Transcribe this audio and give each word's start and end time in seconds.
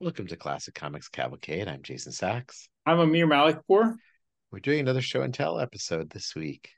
Welcome 0.00 0.26
to 0.26 0.36
Classic 0.36 0.74
Comics 0.74 1.08
Cavalcade. 1.08 1.68
I'm 1.68 1.80
Jason 1.80 2.10
Sachs. 2.10 2.68
I'm 2.84 2.98
Amir 2.98 3.28
Malikpour. 3.28 3.94
We're 4.50 4.58
doing 4.58 4.80
another 4.80 5.00
show 5.00 5.22
and 5.22 5.32
tell 5.32 5.60
episode 5.60 6.10
this 6.10 6.34
week. 6.34 6.68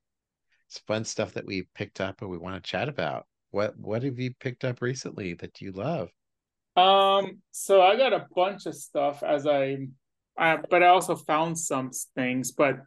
It's 0.68 0.80
fun 0.80 1.02
stuff 1.04 1.32
that 1.32 1.46
we 1.46 1.66
picked 1.74 2.02
up 2.02 2.20
and 2.20 2.28
we 2.28 2.36
want 2.36 2.62
to 2.62 2.70
chat 2.70 2.90
about. 2.90 3.24
What 3.52 3.76
what 3.78 4.02
have 4.02 4.18
you 4.18 4.34
picked 4.38 4.64
up 4.64 4.82
recently 4.82 5.32
that 5.34 5.62
you 5.62 5.72
love? 5.72 6.10
Um, 6.76 7.38
so 7.52 7.80
I 7.80 7.96
got 7.96 8.12
a 8.12 8.26
bunch 8.34 8.66
of 8.66 8.74
stuff 8.74 9.22
as 9.22 9.46
I, 9.46 9.78
I 10.36 10.58
but 10.68 10.82
I 10.82 10.88
also 10.88 11.16
found 11.16 11.58
some 11.58 11.92
things. 12.14 12.52
But 12.52 12.80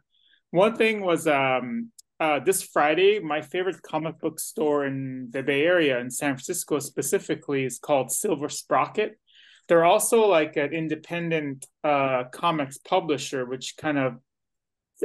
one 0.52 0.76
thing 0.76 1.00
was 1.00 1.26
um 1.26 1.90
uh, 2.20 2.38
this 2.38 2.62
Friday, 2.62 3.18
my 3.18 3.40
favorite 3.40 3.82
comic 3.82 4.20
book 4.20 4.38
store 4.38 4.86
in 4.86 5.28
the 5.30 5.42
Bay 5.42 5.66
Area 5.66 5.98
in 5.98 6.08
San 6.08 6.34
Francisco 6.34 6.78
specifically 6.78 7.64
is 7.64 7.80
called 7.80 8.12
Silver 8.12 8.48
Sprocket. 8.48 9.18
They're 9.70 9.84
also 9.84 10.26
like 10.26 10.56
an 10.56 10.72
independent 10.72 11.64
uh, 11.84 12.24
comics 12.32 12.78
publisher, 12.78 13.46
which 13.46 13.76
kind 13.76 13.98
of 13.98 14.16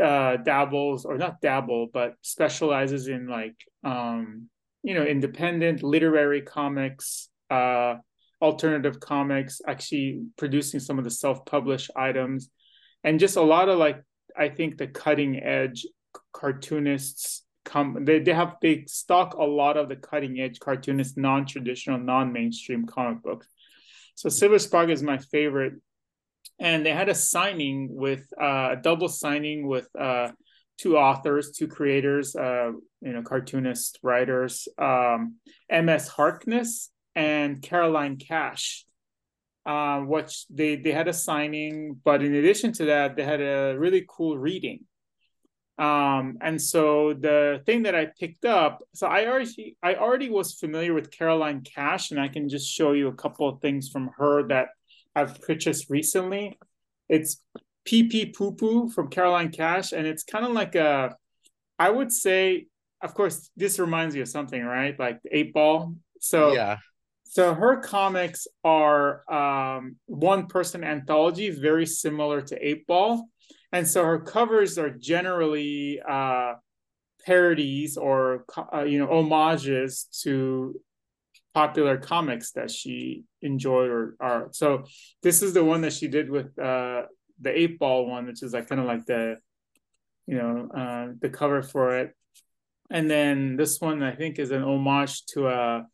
uh, 0.01 0.37
dabbles 0.37 1.05
or 1.05 1.19
not 1.19 1.39
dabble, 1.39 1.89
but 1.93 2.15
specializes 2.23 3.07
in 3.07 3.27
like 3.27 3.53
um, 3.83 4.49
you 4.81 4.95
know 4.95 5.03
independent 5.03 5.83
literary 5.83 6.41
comics, 6.41 7.29
uh, 7.51 7.97
alternative 8.41 8.99
comics, 8.99 9.61
actually 9.67 10.23
producing 10.35 10.79
some 10.79 10.97
of 10.97 11.03
the 11.03 11.11
self-published 11.11 11.91
items, 11.95 12.49
and 13.03 13.19
just 13.19 13.37
a 13.37 13.43
lot 13.43 13.69
of 13.69 13.77
like 13.77 14.01
I 14.35 14.49
think 14.49 14.79
the 14.79 14.87
cutting 14.87 15.43
edge 15.43 15.85
cartoonists 16.33 17.43
come 17.65 18.03
they, 18.03 18.17
they 18.17 18.33
have 18.33 18.55
they 18.63 18.85
stock 18.87 19.35
a 19.35 19.43
lot 19.43 19.77
of 19.77 19.89
the 19.89 19.95
cutting 19.95 20.39
edge 20.39 20.59
cartoonist 20.59 21.17
non-traditional 21.17 21.99
non-mainstream 21.99 22.87
comic 22.87 23.21
books 23.21 23.47
so 24.15 24.29
silver 24.29 24.59
Sprocket 24.59 24.91
is 24.91 25.03
my 25.03 25.17
favorite. 25.17 25.73
And 26.59 26.85
they 26.85 26.93
had 26.93 27.09
a 27.09 27.15
signing 27.15 27.89
with 27.91 28.25
uh, 28.41 28.69
a 28.71 28.79
double 28.81 29.09
signing 29.09 29.67
with 29.67 29.87
uh, 29.99 30.29
two 30.77 30.97
authors 30.97 31.51
two 31.51 31.67
creators 31.67 32.35
uh, 32.35 32.71
you 33.01 33.13
know 33.13 33.21
cartoonist 33.21 33.99
writers 34.03 34.67
um, 34.77 35.35
ms 35.69 36.07
harkness 36.07 36.91
and 37.15 37.61
caroline 37.61 38.17
cash. 38.17 38.85
Uh, 39.65 40.01
which 40.01 40.45
they 40.51 40.75
they 40.75 40.91
had 40.91 41.07
a 41.07 41.13
signing 41.13 41.99
but 42.03 42.21
in 42.21 42.35
addition 42.35 42.71
to 42.71 42.85
that 42.85 43.15
they 43.15 43.23
had 43.23 43.41
a 43.41 43.75
really 43.79 44.05
cool 44.07 44.37
reading 44.37 44.81
um, 45.77 46.37
and 46.41 46.61
so 46.61 47.13
the 47.13 47.61
thing 47.65 47.83
that 47.83 47.95
I 47.95 48.07
picked 48.17 48.45
up, 48.45 48.81
so 48.93 49.07
I 49.07 49.27
already 49.27 49.75
I 49.83 49.95
already 49.95 50.29
was 50.29 50.53
familiar 50.53 50.93
with 50.93 51.11
Caroline 51.11 51.61
Cash, 51.61 52.11
and 52.11 52.19
I 52.19 52.29
can 52.29 52.47
just 52.47 52.71
show 52.71 52.93
you 52.93 53.09
a 53.09 53.13
couple 53.13 53.49
of 53.49 53.59
things 53.61 53.89
from 53.89 54.11
her 54.17 54.47
that 54.47 54.69
I've 55.15 55.41
purchased 55.41 55.89
recently. 55.89 56.57
It's 57.09 57.41
Pee 57.83 58.03
Pee 58.07 58.27
Poo 58.27 58.53
Poo 58.53 58.89
from 58.89 59.09
Caroline 59.09 59.51
Cash, 59.51 59.91
and 59.91 60.07
it's 60.07 60.23
kind 60.23 60.45
of 60.45 60.53
like 60.53 60.75
a, 60.75 61.13
I 61.77 61.89
would 61.89 62.11
say, 62.11 62.67
of 63.01 63.13
course, 63.13 63.49
this 63.57 63.77
reminds 63.77 64.15
you 64.15 64.21
of 64.21 64.29
something, 64.29 64.63
right? 64.63 64.97
Like 64.97 65.19
Eight 65.29 65.53
Ball. 65.53 65.93
So 66.21 66.53
yeah. 66.53 66.77
So 67.25 67.53
her 67.53 67.81
comics 67.81 68.47
are 68.63 69.29
um, 69.29 69.97
one 70.05 70.47
person 70.47 70.85
anthology, 70.85 71.49
very 71.49 71.85
similar 71.85 72.41
to 72.43 72.65
Eight 72.65 72.87
Ball 72.87 73.27
and 73.75 73.85
so 73.85 74.05
her 74.05 74.19
covers 74.19 74.77
are 74.77 74.89
generally 74.89 75.99
uh, 76.07 76.53
parodies 77.25 77.97
or 77.97 78.45
uh, 78.73 78.83
you 78.83 78.99
know 78.99 79.07
homages 79.07 80.07
to 80.23 80.79
popular 81.53 81.97
comics 81.97 82.51
that 82.53 82.71
she 82.71 83.23
enjoyed 83.41 83.89
or 83.89 84.15
are. 84.21 84.47
So 84.51 84.85
this 85.23 85.41
is 85.41 85.53
the 85.53 85.63
one 85.63 85.81
that 85.81 85.91
she 85.91 86.07
did 86.07 86.29
with 86.29 86.57
uh, 86.57 87.03
the 87.41 87.51
eight 87.51 87.77
ball 87.77 88.07
one, 88.09 88.27
which 88.27 88.43
is 88.43 88.53
like 88.53 88.69
kind 88.69 88.79
of 88.79 88.87
like 88.87 89.05
the 89.05 89.39
you 90.25 90.37
know 90.37 90.69
uh, 90.73 91.13
the 91.19 91.29
cover 91.29 91.61
for 91.61 91.97
it. 91.97 92.15
And 92.89 93.11
then 93.11 93.57
this 93.57 93.81
one 93.81 94.01
I 94.03 94.15
think 94.15 94.39
is 94.39 94.51
an 94.51 94.63
homage 94.63 95.25
to 95.33 95.47
a 95.49 95.87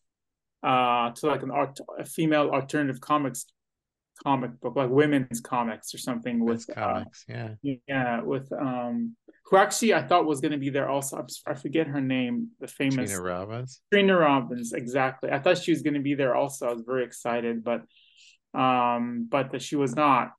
uh 0.61 1.09
to 1.09 1.25
like 1.25 1.41
an 1.41 1.49
art 1.49 1.79
a 1.97 2.05
female 2.05 2.51
alternative 2.51 3.01
comics 3.01 3.47
comic 4.23 4.59
book, 4.59 4.75
like 4.75 4.89
women's 4.89 5.39
comics 5.41 5.93
or 5.93 5.97
something 5.97 6.43
with 6.43 6.67
comics, 6.67 7.25
uh, 7.29 7.49
yeah, 7.61 7.77
yeah, 7.87 8.21
with 8.21 8.51
um, 8.53 9.15
who 9.45 9.57
actually 9.57 9.93
I 9.93 10.07
thought 10.07 10.25
was 10.25 10.41
going 10.41 10.53
to 10.53 10.57
be 10.57 10.69
there 10.69 10.89
also. 10.89 11.25
I 11.45 11.53
forget 11.53 11.87
her 11.87 12.01
name, 12.01 12.49
the 12.59 12.67
famous 12.67 13.11
Trina 13.11 13.21
Robbins. 13.21 13.81
Trina 13.91 14.17
Robbins, 14.17 14.73
exactly. 14.73 15.31
I 15.31 15.39
thought 15.39 15.57
she 15.57 15.71
was 15.71 15.81
going 15.81 15.95
to 15.95 16.01
be 16.01 16.15
there 16.15 16.35
also. 16.35 16.69
I 16.69 16.73
was 16.73 16.83
very 16.85 17.03
excited, 17.03 17.63
but 17.63 17.81
um, 18.53 19.27
but 19.29 19.51
that 19.51 19.61
she 19.61 19.75
was 19.75 19.95
not. 19.95 20.31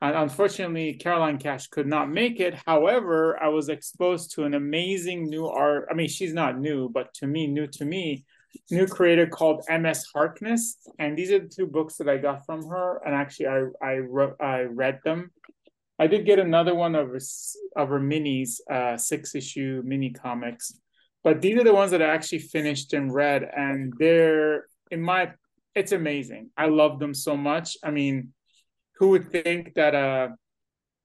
And 0.00 0.16
unfortunately, 0.16 0.94
Caroline 0.94 1.38
Cash 1.38 1.68
could 1.68 1.86
not 1.86 2.10
make 2.10 2.40
it. 2.40 2.54
However, 2.66 3.42
I 3.42 3.48
was 3.48 3.68
exposed 3.68 4.32
to 4.34 4.44
an 4.44 4.54
amazing 4.54 5.24
new 5.24 5.46
art. 5.46 5.88
I 5.90 5.94
mean, 5.94 6.08
she's 6.08 6.34
not 6.34 6.58
new, 6.58 6.90
but 6.90 7.14
to 7.14 7.26
me, 7.26 7.46
new 7.46 7.66
to 7.68 7.84
me, 7.84 8.24
new 8.70 8.86
creator 8.86 9.26
called 9.26 9.64
MS 9.68 10.06
Harkness, 10.14 10.78
and 10.98 11.16
these 11.16 11.30
are 11.30 11.40
the 11.40 11.48
two 11.48 11.66
books 11.66 11.96
that 11.96 12.08
I 12.08 12.18
got 12.18 12.44
from 12.46 12.66
her. 12.66 13.00
And 13.04 13.14
actually, 13.14 13.48
I 13.48 13.64
I 13.82 13.98
wrote 13.98 14.36
I 14.40 14.62
read 14.62 15.00
them. 15.04 15.30
I 15.98 16.06
did 16.06 16.26
get 16.26 16.38
another 16.38 16.74
one 16.74 16.94
of 16.94 17.08
her, 17.08 17.20
of 17.76 17.88
her 17.88 18.00
minis, 18.00 18.58
uh, 18.70 18.96
six 18.96 19.34
issue 19.34 19.82
mini 19.84 20.10
comics, 20.10 20.72
but 21.22 21.40
these 21.40 21.56
are 21.58 21.64
the 21.64 21.74
ones 21.74 21.92
that 21.92 22.02
I 22.02 22.06
actually 22.06 22.40
finished 22.40 22.92
and 22.92 23.12
read, 23.12 23.44
and 23.44 23.92
they're 23.98 24.66
in 24.90 25.00
my 25.00 25.32
it's 25.74 25.92
amazing. 25.92 26.50
I 26.56 26.66
love 26.66 26.98
them 26.98 27.14
so 27.14 27.36
much. 27.36 27.76
I 27.82 27.90
mean, 27.90 28.32
who 28.98 29.08
would 29.10 29.30
think 29.30 29.74
that 29.74 29.94
uh 29.94 30.28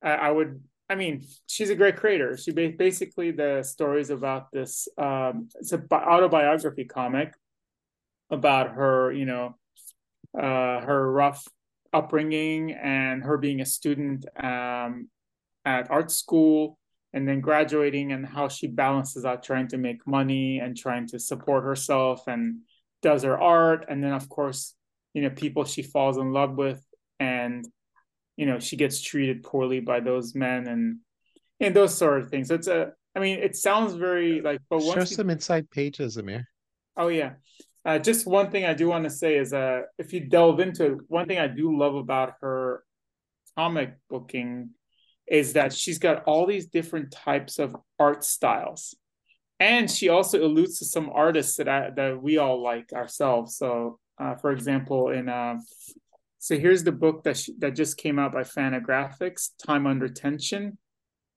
I, 0.03 0.11
I 0.11 0.31
would 0.31 0.61
I 0.89 0.95
mean, 0.95 1.25
she's 1.45 1.69
a 1.69 1.75
great 1.75 1.97
creator. 1.97 2.35
She 2.35 2.51
basically 2.51 3.31
the 3.31 3.61
stories 3.63 4.09
about 4.09 4.51
this. 4.51 4.87
Um, 4.97 5.49
it's 5.59 5.71
an 5.71 5.87
autobiography 5.91 6.85
comic 6.85 7.33
about 8.31 8.71
her, 8.71 9.11
you 9.11 9.25
know, 9.25 9.55
uh, 10.37 10.81
her 10.81 11.11
rough 11.11 11.47
upbringing 11.93 12.71
and 12.71 13.23
her 13.23 13.37
being 13.37 13.61
a 13.61 13.65
student 13.65 14.25
um, 14.41 15.09
at 15.65 15.89
art 15.91 16.11
school 16.11 16.77
and 17.13 17.27
then 17.27 17.41
graduating 17.41 18.11
and 18.11 18.25
how 18.25 18.47
she 18.47 18.67
balances 18.67 19.25
out 19.25 19.43
trying 19.43 19.67
to 19.67 19.77
make 19.77 20.05
money 20.05 20.59
and 20.59 20.77
trying 20.77 21.07
to 21.07 21.19
support 21.19 21.63
herself 21.63 22.27
and 22.27 22.59
does 23.01 23.23
her 23.23 23.39
art 23.39 23.85
and 23.89 24.03
then 24.03 24.13
of 24.13 24.29
course 24.29 24.75
you 25.13 25.21
know 25.21 25.29
people 25.31 25.63
she 25.63 25.81
falls 25.81 26.17
in 26.17 26.31
love 26.31 26.55
with 26.55 26.83
and 27.19 27.65
you 28.39 28.45
know 28.45 28.57
she 28.57 28.77
gets 28.77 29.01
treated 29.01 29.43
poorly 29.43 29.81
by 29.81 29.99
those 29.99 30.33
men 30.33 30.65
and 30.65 30.99
and 31.59 31.75
those 31.75 31.93
sort 31.93 32.21
of 32.21 32.29
things. 32.29 32.49
It's 32.49 32.67
a 32.67 32.93
I 33.13 33.19
mean 33.19 33.39
it 33.39 33.57
sounds 33.57 33.93
very 33.95 34.39
like 34.41 34.61
but 34.69 34.81
show 34.81 35.03
some 35.03 35.29
inside 35.29 35.69
pages, 35.69 36.15
Amir. 36.15 36.47
Oh 36.95 37.09
yeah. 37.09 37.33
Uh, 37.83 37.99
just 37.99 38.25
one 38.25 38.49
thing 38.49 38.63
I 38.63 38.73
do 38.73 38.87
want 38.87 39.03
to 39.03 39.09
say 39.09 39.35
is 39.35 39.51
uh 39.51 39.81
if 39.97 40.13
you 40.13 40.21
delve 40.21 40.61
into 40.61 41.01
one 41.09 41.27
thing 41.27 41.37
I 41.37 41.47
do 41.47 41.77
love 41.77 41.95
about 41.95 42.35
her 42.39 42.83
comic 43.57 43.97
booking 44.09 44.69
is 45.27 45.53
that 45.53 45.73
she's 45.73 45.99
got 45.99 46.23
all 46.23 46.45
these 46.45 46.67
different 46.67 47.11
types 47.11 47.59
of 47.59 47.75
art 47.99 48.23
styles. 48.23 48.95
And 49.59 49.91
she 49.91 50.07
also 50.07 50.41
alludes 50.41 50.79
to 50.79 50.85
some 50.85 51.11
artists 51.13 51.57
that 51.57 51.67
I, 51.67 51.89
that 51.97 52.23
we 52.23 52.37
all 52.37 52.63
like 52.63 52.93
ourselves. 52.93 53.57
So, 53.57 53.99
uh, 54.17 54.35
for 54.35 54.51
example, 54.51 55.09
in 55.09 55.27
uh, 55.27 55.57
so 56.39 56.57
here's 56.57 56.85
the 56.85 56.93
book 56.93 57.23
that 57.25 57.35
she, 57.37 57.53
that 57.59 57.75
just 57.75 57.97
came 57.97 58.17
out 58.17 58.31
by 58.31 58.43
Fantagraphics, 58.43 59.49
Time 59.65 59.85
Under 59.85 60.07
Tension, 60.07 60.77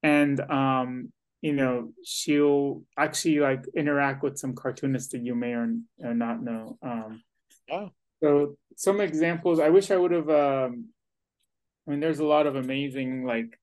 and 0.04 0.40
um, 0.40 1.12
you 1.40 1.52
know 1.52 1.92
she'll 2.04 2.82
actually 2.96 3.40
like 3.40 3.64
interact 3.76 4.22
with 4.22 4.38
some 4.38 4.54
cartoonists 4.54 5.10
that 5.12 5.24
you 5.24 5.34
may 5.34 5.54
or, 5.54 5.74
or 5.98 6.14
not 6.14 6.40
know. 6.42 6.78
Um, 6.82 7.22
oh. 7.70 7.90
So 8.22 8.56
some 8.76 9.00
examples. 9.00 9.58
I 9.58 9.70
wish 9.70 9.90
I 9.90 9.96
would 9.96 10.12
have. 10.12 10.30
Um, 10.30 10.86
I 11.86 11.90
mean, 11.90 11.98
there's 11.98 12.20
a 12.20 12.26
lot 12.26 12.46
of 12.46 12.54
amazing 12.54 13.24
like. 13.26 13.58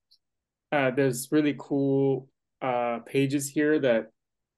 Uh, 0.70 0.90
there's 0.90 1.32
really 1.32 1.56
cool 1.58 2.28
uh, 2.60 2.98
pages 3.06 3.48
here 3.48 3.78
that 3.80 4.10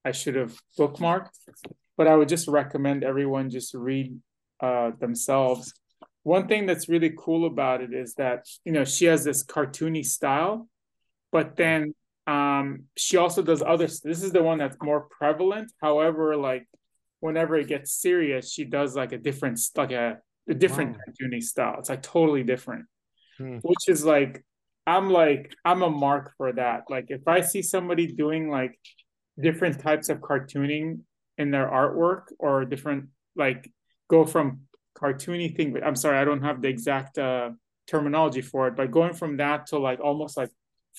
I 0.05 0.11
should 0.11 0.35
have 0.35 0.59
bookmarked, 0.77 1.31
but 1.97 2.09
I 2.09 2.17
would 2.17 2.29
just 2.29 2.49
recommend 2.49 3.05
everyone 3.05 3.51
just 3.51 3.73
read 3.73 4.19
uh, 4.61 4.91
themselves 4.99 5.73
one 6.23 6.47
thing 6.47 6.67
that's 6.67 6.89
really 6.89 7.13
cool 7.17 7.47
about 7.47 7.81
it 7.81 7.93
is 7.93 8.15
that 8.15 8.47
you 8.65 8.73
know 8.73 8.85
she 8.85 9.07
has 9.07 9.25
this 9.25 9.45
cartoony 9.45 10.05
style 10.05 10.69
but 11.31 11.57
then 11.57 11.95
um 12.27 12.85
she 12.97 13.17
also 13.17 13.43
does 13.43 13.63
other 13.63 13.87
this 13.87 14.23
is 14.23 14.33
the 14.33 14.43
one 14.43 14.59
that's 14.59 14.77
more 14.81 15.09
prevalent 15.19 15.73
however 15.81 16.37
like 16.37 16.67
whenever 17.21 17.57
it 17.57 17.69
gets 17.69 17.93
serious 17.93 18.53
she 18.53 18.65
does 18.65 18.95
like 18.95 19.13
a 19.13 19.19
different 19.19 19.59
like 19.77 19.93
a, 19.93 20.19
a 20.49 20.55
different 20.55 20.93
wow. 20.93 20.99
cartoony 21.09 21.43
style 21.43 21.77
it's 21.79 21.89
like 21.89 22.03
totally 22.03 22.45
different 22.45 22.85
hmm. 23.39 23.57
which 23.63 23.89
is 23.89 24.05
like 24.05 24.45
i'm 24.87 25.11
like 25.11 25.53
i'm 25.65 25.83
a 25.83 25.91
mark 25.91 26.33
for 26.37 26.53
that 26.53 26.83
like 26.89 27.07
if 27.09 27.27
i 27.27 27.41
see 27.41 27.63
somebody 27.63 28.07
doing 28.07 28.49
like 28.49 28.79
different 29.41 29.81
types 29.81 30.09
of 30.09 30.19
cartooning 30.19 31.01
in 31.39 31.51
their 31.51 31.67
artwork 31.67 32.25
or 32.39 32.65
different 32.65 33.09
like 33.35 33.71
go 34.09 34.25
from 34.25 34.61
cartoony 35.03 35.55
thing. 35.57 35.73
But 35.73 35.85
I'm 35.85 35.97
sorry, 35.97 36.19
I 36.19 36.25
don't 36.25 36.43
have 36.43 36.63
the 36.63 36.69
exact 36.69 37.19
uh, 37.19 37.51
terminology 37.87 38.43
for 38.43 38.69
it, 38.69 38.77
but 38.77 38.91
going 38.91 39.15
from 39.15 39.37
that 39.39 39.67
to 39.69 39.79
like 39.79 40.01
almost 40.01 40.37
like 40.37 40.51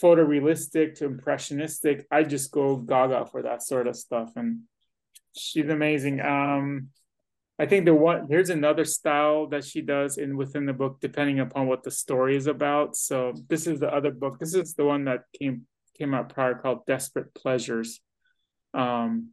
photorealistic 0.02 0.96
to 0.96 1.06
impressionistic, 1.06 2.06
I 2.12 2.24
just 2.24 2.52
go 2.52 2.78
gaga 2.78 3.26
for 3.26 3.44
that 3.44 3.64
sort 3.64 3.88
of 3.88 3.96
stuff. 3.96 4.32
And 4.36 4.62
she's 5.38 5.70
amazing. 5.70 6.20
Um, 6.20 6.90
I 7.60 7.68
think 7.68 7.86
the 7.86 7.94
one 7.94 8.28
here's 8.30 8.50
another 8.50 8.84
style 8.84 9.48
that 9.48 9.64
she 9.64 9.82
does 9.82 10.18
in 10.18 10.36
within 10.36 10.66
the 10.66 10.74
book, 10.74 10.98
depending 11.00 11.40
upon 11.40 11.68
what 11.68 11.84
the 11.84 11.92
story 11.92 12.36
is 12.36 12.48
about. 12.48 12.96
So 12.96 13.34
this 13.48 13.68
is 13.68 13.80
the 13.80 13.94
other 13.94 14.12
book. 14.12 14.40
This 14.40 14.56
is 14.56 14.74
the 14.74 14.86
one 14.86 15.06
that 15.06 15.22
came 15.40 15.68
came 15.98 16.16
out 16.16 16.30
prior 16.30 16.56
called 16.56 16.86
Desperate 16.88 17.34
Pleasures. 17.36 18.02
Um, 18.74 19.30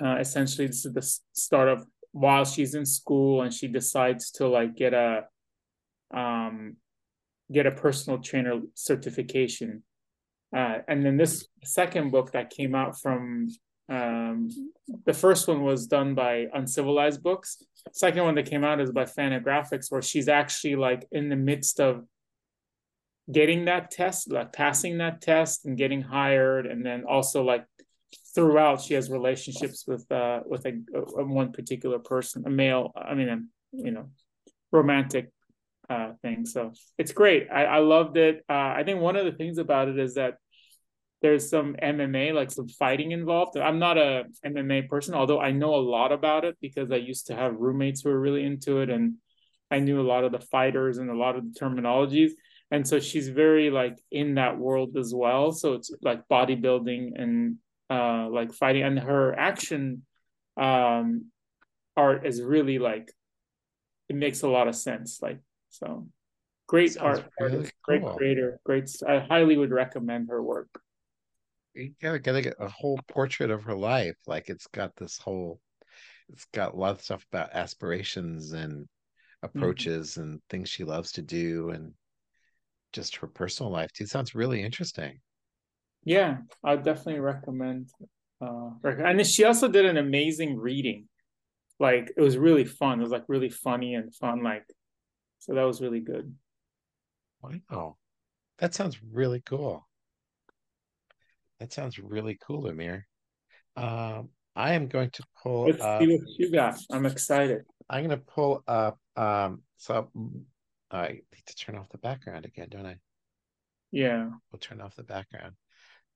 uh, 0.00 0.16
essentially, 0.18 0.66
this 0.66 0.84
is 0.84 0.92
the 0.92 1.18
start 1.32 1.68
of 1.68 1.86
while 2.12 2.44
she's 2.44 2.74
in 2.74 2.86
school 2.86 3.42
and 3.42 3.52
she 3.52 3.68
decides 3.68 4.30
to 4.32 4.48
like 4.48 4.74
get 4.74 4.94
a 4.94 5.24
um 6.14 6.76
get 7.52 7.66
a 7.66 7.72
personal 7.72 8.18
trainer 8.18 8.60
certification. 8.74 9.82
Uh, 10.54 10.78
and 10.88 11.04
then 11.04 11.16
this 11.16 11.46
second 11.64 12.10
book 12.10 12.32
that 12.32 12.50
came 12.50 12.74
out 12.74 12.98
from 12.98 13.48
um, 13.90 14.50
the 15.06 15.14
first 15.14 15.48
one 15.48 15.62
was 15.62 15.86
done 15.86 16.14
by 16.14 16.46
Uncivilized 16.52 17.22
Books. 17.22 17.62
Second 17.92 18.24
one 18.24 18.34
that 18.34 18.50
came 18.50 18.64
out 18.64 18.80
is 18.80 18.90
by 18.90 19.04
Fantagraphics, 19.04 19.90
where 19.90 20.02
she's 20.02 20.28
actually 20.28 20.76
like 20.76 21.06
in 21.10 21.28
the 21.28 21.36
midst 21.36 21.80
of 21.80 22.04
getting 23.32 23.64
that 23.64 23.90
test, 23.90 24.30
like 24.30 24.52
passing 24.52 24.98
that 24.98 25.22
test 25.22 25.64
and 25.64 25.78
getting 25.78 26.02
hired, 26.02 26.66
and 26.66 26.84
then 26.84 27.04
also 27.08 27.42
like 27.42 27.64
throughout 28.38 28.80
she 28.80 28.94
has 28.94 29.10
relationships 29.10 29.84
with 29.84 30.10
uh 30.12 30.38
with 30.46 30.64
a, 30.64 30.80
a 30.94 31.24
one 31.24 31.50
particular 31.50 31.98
person, 31.98 32.44
a 32.46 32.50
male. 32.50 32.92
I 32.94 33.14
mean, 33.14 33.28
a, 33.28 33.38
you 33.72 33.90
know, 33.90 34.10
romantic 34.70 35.32
uh 35.90 36.12
thing. 36.22 36.46
So 36.46 36.72
it's 36.98 37.10
great. 37.10 37.48
I 37.52 37.64
I 37.64 37.78
loved 37.78 38.16
it. 38.16 38.44
Uh, 38.48 38.74
I 38.78 38.84
think 38.84 39.00
one 39.00 39.16
of 39.16 39.24
the 39.24 39.32
things 39.32 39.58
about 39.58 39.88
it 39.88 39.98
is 39.98 40.14
that 40.14 40.34
there's 41.20 41.50
some 41.50 41.74
MMA, 41.82 42.32
like 42.32 42.52
some 42.52 42.68
fighting 42.68 43.10
involved. 43.10 43.56
I'm 43.56 43.80
not 43.80 43.98
a 43.98 44.26
MMA 44.46 44.88
person, 44.88 45.14
although 45.14 45.40
I 45.40 45.50
know 45.50 45.74
a 45.74 45.88
lot 45.96 46.12
about 46.12 46.44
it 46.44 46.56
because 46.60 46.92
I 46.92 46.96
used 46.96 47.26
to 47.26 47.34
have 47.34 47.56
roommates 47.56 48.02
who 48.02 48.10
were 48.10 48.20
really 48.20 48.44
into 48.44 48.82
it, 48.82 48.88
and 48.88 49.14
I 49.68 49.80
knew 49.80 50.00
a 50.00 50.10
lot 50.12 50.22
of 50.22 50.30
the 50.30 50.38
fighters 50.38 50.98
and 50.98 51.10
a 51.10 51.16
lot 51.16 51.34
of 51.34 51.42
the 51.42 51.58
terminologies. 51.58 52.30
And 52.70 52.86
so 52.86 53.00
she's 53.00 53.30
very 53.30 53.70
like 53.70 53.98
in 54.12 54.36
that 54.36 54.58
world 54.58 54.96
as 54.96 55.12
well. 55.12 55.50
So 55.50 55.72
it's 55.72 55.90
like 56.02 56.28
bodybuilding 56.30 57.20
and 57.20 57.56
uh, 57.90 58.28
like 58.28 58.52
fighting, 58.52 58.82
and 58.82 58.98
her 58.98 59.38
action 59.38 60.02
um, 60.56 61.26
art 61.96 62.26
is 62.26 62.42
really 62.42 62.78
like 62.78 63.12
it 64.08 64.16
makes 64.16 64.42
a 64.42 64.48
lot 64.48 64.68
of 64.68 64.76
sense. 64.76 65.20
Like 65.20 65.40
so, 65.70 66.08
great 66.66 66.92
Sounds 66.92 67.20
art, 67.20 67.30
really 67.40 67.56
artist, 67.56 67.72
cool. 67.86 67.98
great 67.98 68.16
creator, 68.16 68.60
great. 68.64 68.90
I 69.06 69.20
highly 69.20 69.56
would 69.56 69.70
recommend 69.70 70.28
her 70.30 70.42
work 70.42 70.68
you 71.78 71.94
gotta 72.00 72.42
get 72.42 72.54
a 72.58 72.68
whole 72.68 72.98
portrait 73.08 73.50
of 73.50 73.64
her 73.64 73.74
life. 73.74 74.16
Like 74.26 74.48
it's 74.48 74.66
got 74.68 74.94
this 74.96 75.18
whole, 75.18 75.60
it's 76.28 76.46
got 76.52 76.74
a 76.74 76.76
lot 76.76 76.96
of 76.96 77.02
stuff 77.02 77.24
about 77.32 77.54
aspirations 77.54 78.52
and 78.52 78.82
mm-hmm. 78.82 79.46
approaches 79.46 80.12
mm-hmm. 80.12 80.22
and 80.22 80.40
things 80.50 80.68
she 80.68 80.84
loves 80.84 81.12
to 81.12 81.22
do 81.22 81.70
and 81.70 81.92
just 82.92 83.16
her 83.16 83.26
personal 83.26 83.70
life 83.70 83.92
too. 83.92 84.06
Sounds 84.06 84.34
really 84.34 84.62
interesting. 84.62 85.20
Yeah, 86.08 86.38
I 86.64 86.76
definitely 86.76 87.20
recommend. 87.20 87.90
Uh, 88.40 88.70
and 88.82 89.26
she 89.26 89.44
also 89.44 89.68
did 89.68 89.84
an 89.84 89.98
amazing 89.98 90.56
reading. 90.56 91.06
Like 91.78 92.10
it 92.16 92.20
was 92.22 92.38
really 92.38 92.64
fun. 92.64 92.98
It 92.98 93.02
was 93.02 93.12
like 93.12 93.24
really 93.28 93.50
funny 93.50 93.94
and 93.94 94.14
fun. 94.14 94.42
Like, 94.42 94.64
so 95.38 95.52
that 95.52 95.64
was 95.64 95.82
really 95.82 96.00
good. 96.00 96.34
Wow, 97.42 97.98
that 98.56 98.72
sounds 98.72 98.98
really 99.02 99.42
cool. 99.44 99.86
That 101.60 101.74
sounds 101.74 101.98
really 101.98 102.38
cool, 102.40 102.66
Amir. 102.68 103.06
Um, 103.76 104.30
I 104.56 104.72
am 104.72 104.88
going 104.88 105.10
to 105.10 105.22
pull. 105.42 105.66
Let's 105.66 105.82
up, 105.82 106.00
see 106.00 106.08
what 106.08 106.20
you 106.38 106.50
got. 106.50 106.78
I'm 106.90 107.04
excited. 107.04 107.66
I'm 107.90 108.06
going 108.06 108.18
to 108.18 108.24
pull 108.24 108.64
up. 108.66 108.98
Um, 109.14 109.60
so 109.76 110.10
I 110.90 111.08
need 111.08 111.46
to 111.48 111.54
turn 111.54 111.76
off 111.76 111.90
the 111.90 111.98
background 111.98 112.46
again, 112.46 112.68
don't 112.70 112.86
I? 112.86 112.96
Yeah. 113.92 114.30
We'll 114.50 114.58
turn 114.58 114.80
off 114.80 114.96
the 114.96 115.02
background. 115.02 115.52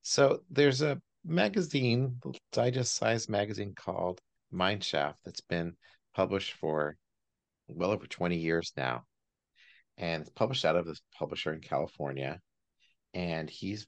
So 0.03 0.41
there's 0.51 0.83
a 0.83 1.01
magazine, 1.25 2.21
digest 2.53 2.95
size 2.95 3.29
magazine 3.29 3.75
called 3.75 4.21
Mineshaft 4.53 5.15
that's 5.25 5.41
been 5.41 5.75
published 6.15 6.53
for 6.55 6.97
well 7.69 7.91
over 7.91 8.07
20 8.07 8.37
years 8.37 8.73
now. 8.77 9.05
And 9.97 10.23
it's 10.23 10.31
published 10.31 10.65
out 10.65 10.77
of 10.77 10.87
this 10.87 11.01
publisher 11.17 11.53
in 11.53 11.61
California. 11.61 12.41
And 13.15 13.49
he's 13.49 13.87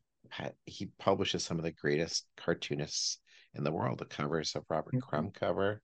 he 0.64 0.86
publishes 0.98 1.44
some 1.44 1.58
of 1.58 1.64
the 1.64 1.72
greatest 1.72 2.26
cartoonists 2.36 3.18
in 3.54 3.64
the 3.64 3.72
world. 3.72 3.98
The 3.98 4.04
covers 4.06 4.54
of 4.54 4.64
Robert 4.68 4.94
mm-hmm. 4.94 5.08
Crumb 5.08 5.30
cover. 5.30 5.82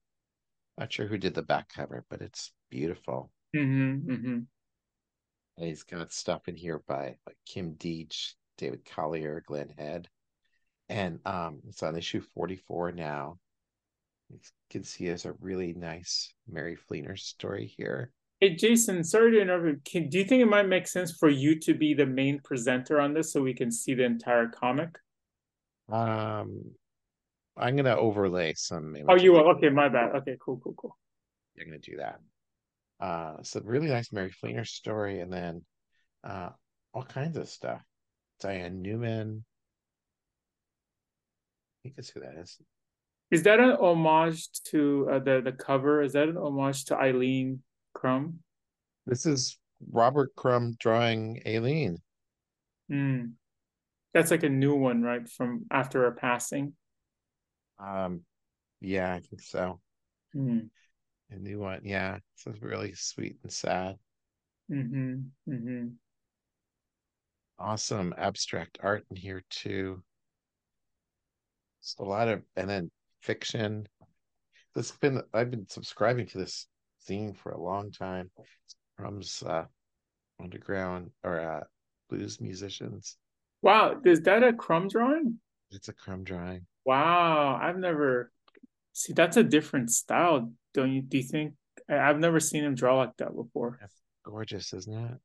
Not 0.78 0.92
sure 0.92 1.06
who 1.06 1.18
did 1.18 1.34
the 1.34 1.42
back 1.42 1.68
cover, 1.68 2.04
but 2.08 2.22
it's 2.22 2.52
beautiful. 2.70 3.30
Mm-hmm, 3.54 4.10
mm-hmm. 4.10 4.38
And 5.56 5.66
he's 5.68 5.82
got 5.82 6.12
stuff 6.12 6.48
in 6.48 6.56
here 6.56 6.80
by 6.86 7.16
like 7.26 7.36
Kim 7.46 7.74
Deitch, 7.74 8.32
David 8.56 8.84
Collier, 8.84 9.42
Glenn 9.46 9.68
Head. 9.76 10.08
And 10.90 11.20
um, 11.24 11.60
it's 11.68 11.84
on 11.84 11.96
issue 11.96 12.20
44 12.34 12.92
now. 12.92 13.38
You 14.28 14.40
can 14.70 14.82
see 14.82 15.06
there's 15.06 15.24
a 15.24 15.34
really 15.40 15.72
nice 15.72 16.34
Mary 16.48 16.76
Fleener 16.76 17.16
story 17.16 17.72
here. 17.76 18.12
Hey, 18.40 18.56
Jason, 18.56 19.04
sorry 19.04 19.32
to 19.32 19.40
interrupt. 19.40 19.84
Can, 19.84 20.08
do 20.08 20.18
you 20.18 20.24
think 20.24 20.42
it 20.42 20.46
might 20.46 20.66
make 20.66 20.88
sense 20.88 21.12
for 21.12 21.28
you 21.28 21.60
to 21.60 21.74
be 21.74 21.94
the 21.94 22.06
main 22.06 22.40
presenter 22.42 23.00
on 23.00 23.14
this 23.14 23.32
so 23.32 23.40
we 23.40 23.54
can 23.54 23.70
see 23.70 23.94
the 23.94 24.04
entire 24.04 24.48
comic? 24.48 24.98
Um, 25.92 26.62
I'm 27.56 27.76
gonna 27.76 27.96
overlay 27.96 28.54
some. 28.56 28.96
Images. 28.96 29.06
Oh, 29.08 29.16
you 29.16 29.32
will? 29.32 29.48
Okay, 29.56 29.68
my 29.68 29.88
bad. 29.88 30.16
Okay, 30.16 30.36
cool, 30.40 30.60
cool, 30.62 30.74
cool. 30.74 30.96
You're 31.54 31.66
gonna 31.66 31.78
do 31.78 31.98
that. 31.98 32.20
Uh, 32.98 33.42
so 33.42 33.60
really 33.62 33.88
nice 33.88 34.12
Mary 34.12 34.32
Fleener 34.42 34.66
story, 34.66 35.20
and 35.20 35.32
then 35.32 35.64
uh, 36.24 36.50
all 36.92 37.04
kinds 37.04 37.36
of 37.36 37.48
stuff. 37.48 37.82
Diane 38.40 38.82
Newman. 38.82 39.44
I 41.80 41.88
think 41.88 41.96
that's 41.96 42.10
who 42.10 42.20
that 42.20 42.34
is. 42.38 42.58
Is 43.30 43.44
that 43.44 43.60
an 43.60 43.70
homage 43.70 44.48
to 44.66 45.08
uh, 45.10 45.18
the 45.20 45.40
the 45.42 45.52
cover? 45.52 46.02
Is 46.02 46.12
that 46.12 46.28
an 46.28 46.36
homage 46.36 46.84
to 46.86 47.00
Aline 47.00 47.62
Crumb? 47.94 48.40
This 49.06 49.24
is 49.24 49.58
Robert 49.90 50.34
Crumb 50.36 50.74
drawing 50.78 51.40
Aline. 51.46 51.98
Mm. 52.90 53.32
That's 54.12 54.30
like 54.30 54.42
a 54.42 54.48
new 54.48 54.74
one, 54.74 55.02
right? 55.02 55.26
From 55.28 55.66
after 55.70 56.02
her 56.02 56.12
passing. 56.12 56.74
Um, 57.78 58.22
yeah, 58.80 59.14
I 59.14 59.20
think 59.20 59.40
so. 59.40 59.80
Mm. 60.36 60.68
A 61.30 61.36
new 61.36 61.60
one, 61.60 61.80
yeah. 61.84 62.18
So 62.34 62.50
it's 62.50 62.60
really 62.60 62.92
sweet 62.94 63.36
and 63.42 63.52
sad. 63.52 63.96
Mm-hmm. 64.70 65.52
Mm-hmm. 65.52 65.86
Awesome 67.58 68.14
abstract 68.18 68.78
art 68.82 69.04
in 69.10 69.16
here 69.16 69.44
too. 69.50 70.02
It's 71.80 71.96
a 71.98 72.04
lot 72.04 72.28
of, 72.28 72.42
and 72.56 72.68
then 72.68 72.90
fiction. 73.20 73.88
This 74.74 74.92
been 74.92 75.22
I've 75.32 75.50
been 75.50 75.68
subscribing 75.68 76.26
to 76.28 76.38
this 76.38 76.66
theme 77.06 77.32
for 77.32 77.52
a 77.52 77.60
long 77.60 77.90
time. 77.90 78.30
Crumb's 78.96 79.42
uh, 79.42 79.64
underground 80.40 81.10
or 81.24 81.40
uh, 81.40 81.64
blues 82.08 82.40
musicians. 82.40 83.16
Wow, 83.62 84.00
is 84.04 84.22
that 84.22 84.42
a 84.42 84.52
crumb 84.52 84.88
drawing? 84.88 85.38
It's 85.70 85.88
a 85.88 85.92
crumb 85.92 86.24
drawing. 86.24 86.66
Wow, 86.84 87.58
I've 87.60 87.78
never 87.78 88.30
see 88.92 89.12
that's 89.12 89.36
a 89.36 89.42
different 89.42 89.90
style. 89.90 90.52
Don't 90.74 90.92
you? 90.92 91.02
Do 91.02 91.16
you 91.16 91.24
think? 91.24 91.54
I've 91.88 92.18
never 92.18 92.40
seen 92.40 92.64
him 92.64 92.74
draw 92.74 92.96
like 92.96 93.16
that 93.18 93.34
before. 93.34 93.78
That's 93.80 94.00
gorgeous, 94.24 94.72
isn't 94.72 94.94
it? 94.94 95.18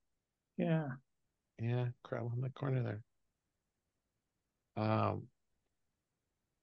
Yeah. 0.58 0.88
Yeah, 1.62 1.86
crumb 2.04 2.32
on 2.34 2.42
the 2.42 2.50
corner 2.50 2.84
there. 2.84 3.02
Um. 4.84 5.24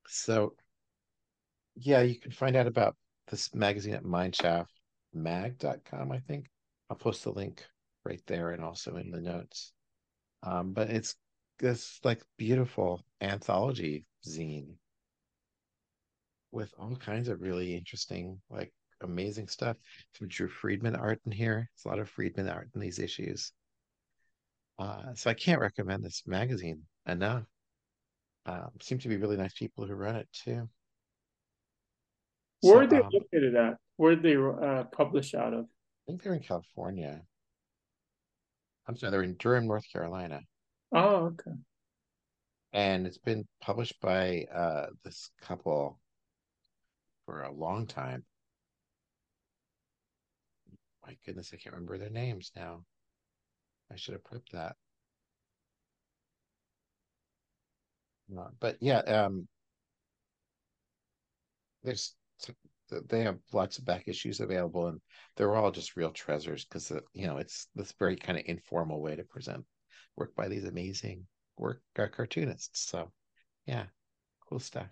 So, 0.07 0.55
yeah, 1.75 2.03
you 2.03 2.19
can 2.19 2.33
find 2.33 2.57
out 2.57 2.67
about 2.67 2.97
this 3.29 3.55
magazine 3.55 3.95
at 3.95 4.05
Mineshaft 4.05 4.67
mag.com, 5.15 6.13
I 6.13 6.19
think. 6.19 6.47
I'll 6.91 6.97
post 6.97 7.25
the 7.25 7.33
link 7.33 7.65
right 8.05 8.23
there 8.27 8.51
and 8.51 8.63
also 8.63 8.97
in 8.97 9.11
the 9.11 9.21
notes. 9.21 9.73
Um, 10.43 10.73
but 10.73 10.91
it's 10.91 11.15
this 11.59 12.01
like 12.05 12.23
beautiful 12.37 13.05
anthology 13.21 14.05
zine 14.27 14.75
with 16.51 16.73
all 16.79 16.97
kinds 16.97 17.29
of 17.29 17.41
really 17.41 17.75
interesting, 17.75 18.41
like 18.51 18.73
amazing 19.01 19.49
stuff. 19.49 19.77
Some 20.19 20.29
Drew 20.29 20.49
Friedman 20.49 20.97
art 20.97 21.21
in 21.25 21.33
here. 21.33 21.71
It's 21.75 21.85
a 21.85 21.89
lot 21.89 21.99
of 21.99 22.09
Friedman 22.09 22.49
art 22.49 22.69
in 22.75 22.81
these 22.81 22.99
issues. 22.99 23.53
Uh, 24.79 25.15
so 25.15 25.31
I 25.31 25.35
can't 25.35 25.61
recommend 25.61 26.05
this 26.05 26.23
magazine 26.27 26.83
enough. 27.07 27.45
Um, 28.45 28.71
seem 28.81 28.99
to 28.99 29.09
be 29.09 29.17
really 29.17 29.37
nice 29.37 29.55
people 29.55 29.87
who 29.87 29.95
run 29.95 30.17
it 30.17 30.29
too. 30.33 30.69
Where 32.61 32.75
so, 32.75 32.81
are 32.81 32.87
they 32.87 32.97
um, 32.97 33.11
located 33.13 33.55
at? 33.55 33.75
Where 33.97 34.17
they 34.17 34.37
uh, 34.37 34.85
publish 34.85 35.35
out 35.35 35.53
of? 35.53 35.65
I 35.65 36.03
think 36.07 36.23
they're 36.23 36.35
in 36.35 36.43
California. 36.43 37.23
I'm 38.87 38.97
sorry, 38.97 39.13
they're 39.13 39.23
in 39.23 39.37
Durham, 39.39 39.67
North 39.67 39.85
Carolina. 39.93 40.41
Oh, 40.93 41.27
okay. 41.27 41.53
And 42.73 43.07
it's 43.07 43.19
been 43.19 43.47
published 43.61 44.01
by 44.01 44.47
uh, 44.53 44.87
this 45.05 45.31
couple 45.41 46.01
for 47.27 47.43
a 47.43 47.53
long 47.53 47.87
time. 47.87 48.25
My 51.07 51.17
goodness, 51.25 51.51
I 51.53 51.57
can't 51.57 51.75
remember 51.75 51.99
their 51.99 52.11
names 52.11 52.51
now. 52.57 52.85
I 53.93 53.97
should 53.97 54.15
have 54.15 54.25
put 54.25 54.43
that. 54.53 54.77
Uh, 58.37 58.49
but 58.61 58.77
yeah, 58.81 58.99
um, 58.99 59.47
there's 61.83 62.15
they 63.09 63.23
have 63.23 63.39
lots 63.53 63.79
of 63.79 63.85
back 63.85 64.05
issues 64.07 64.41
available, 64.41 64.89
and 64.89 65.01
they're 65.37 65.55
all 65.55 65.71
just 65.71 65.97
real 65.97 66.11
treasures 66.11 66.65
because 66.65 66.93
you 67.15 67.27
know 67.27 67.39
it's 67.39 67.69
this 67.75 67.93
very 67.99 68.17
kind 68.17 68.39
of 68.39 68.45
informal 68.47 69.01
way 69.01 69.17
to 69.17 69.25
present 69.25 69.65
work 70.17 70.35
by 70.37 70.49
these 70.49 70.65
amazing 70.65 71.27
work 71.57 71.81
uh, 71.99 72.07
cartoonists. 72.07 72.89
So, 72.91 73.11
yeah, 73.67 73.85
cool 74.49 74.59
stuff. 74.59 74.91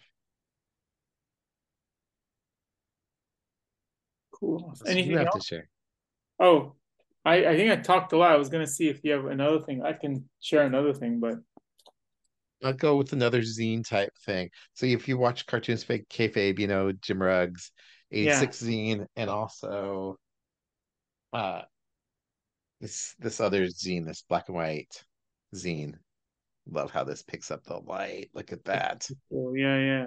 Cool. 4.33 4.73
So 4.75 4.87
Anything 4.87 5.13
you 5.13 5.19
have 5.19 5.27
else? 5.27 5.45
to 5.45 5.55
share? 5.55 5.69
Oh, 6.39 6.75
I, 7.25 7.47
I 7.47 7.57
think 7.57 7.71
I 7.71 7.77
talked 7.77 8.13
a 8.15 8.17
lot. 8.17 8.33
I 8.33 8.37
was 8.37 8.49
gonna 8.49 8.67
see 8.67 8.89
if 8.89 9.01
you 9.05 9.13
have 9.13 9.27
another 9.27 9.61
thing. 9.61 9.83
I 9.83 9.93
can 9.93 10.29
share 10.41 10.63
another 10.63 10.95
thing, 10.95 11.21
but 11.21 11.35
I'll 12.63 12.73
go 12.73 12.97
with 12.97 13.13
another 13.13 13.41
zine 13.41 13.87
type 13.87 14.13
thing. 14.25 14.51
So 14.75 14.87
if 14.87 15.09
you 15.09 15.17
watch 15.19 15.47
cartoons 15.47 15.85
fake 15.85 16.09
kayfabe, 16.09 16.59
you 16.59 16.67
know 16.67 16.93
Jim 16.93 17.23
Rugg's, 17.23 17.73
eighty 18.13 18.33
six 18.33 18.63
yeah. 18.63 18.69
zine, 18.71 19.07
and 19.17 19.31
also 19.31 20.19
uh 21.33 21.63
this 22.81 23.15
this 23.19 23.41
other 23.41 23.67
zine, 23.67 24.07
this 24.07 24.25
black 24.29 24.49
and 24.49 24.57
white 24.57 25.05
zine. 25.55 25.95
Love 26.71 26.91
how 26.91 27.05
this 27.05 27.23
picks 27.23 27.51
up 27.51 27.65
the 27.65 27.77
light. 27.77 28.31
Look 28.35 28.53
at 28.53 28.65
that. 28.65 29.09
Oh 29.33 29.55
yeah, 29.55 29.79
yeah. 29.79 30.07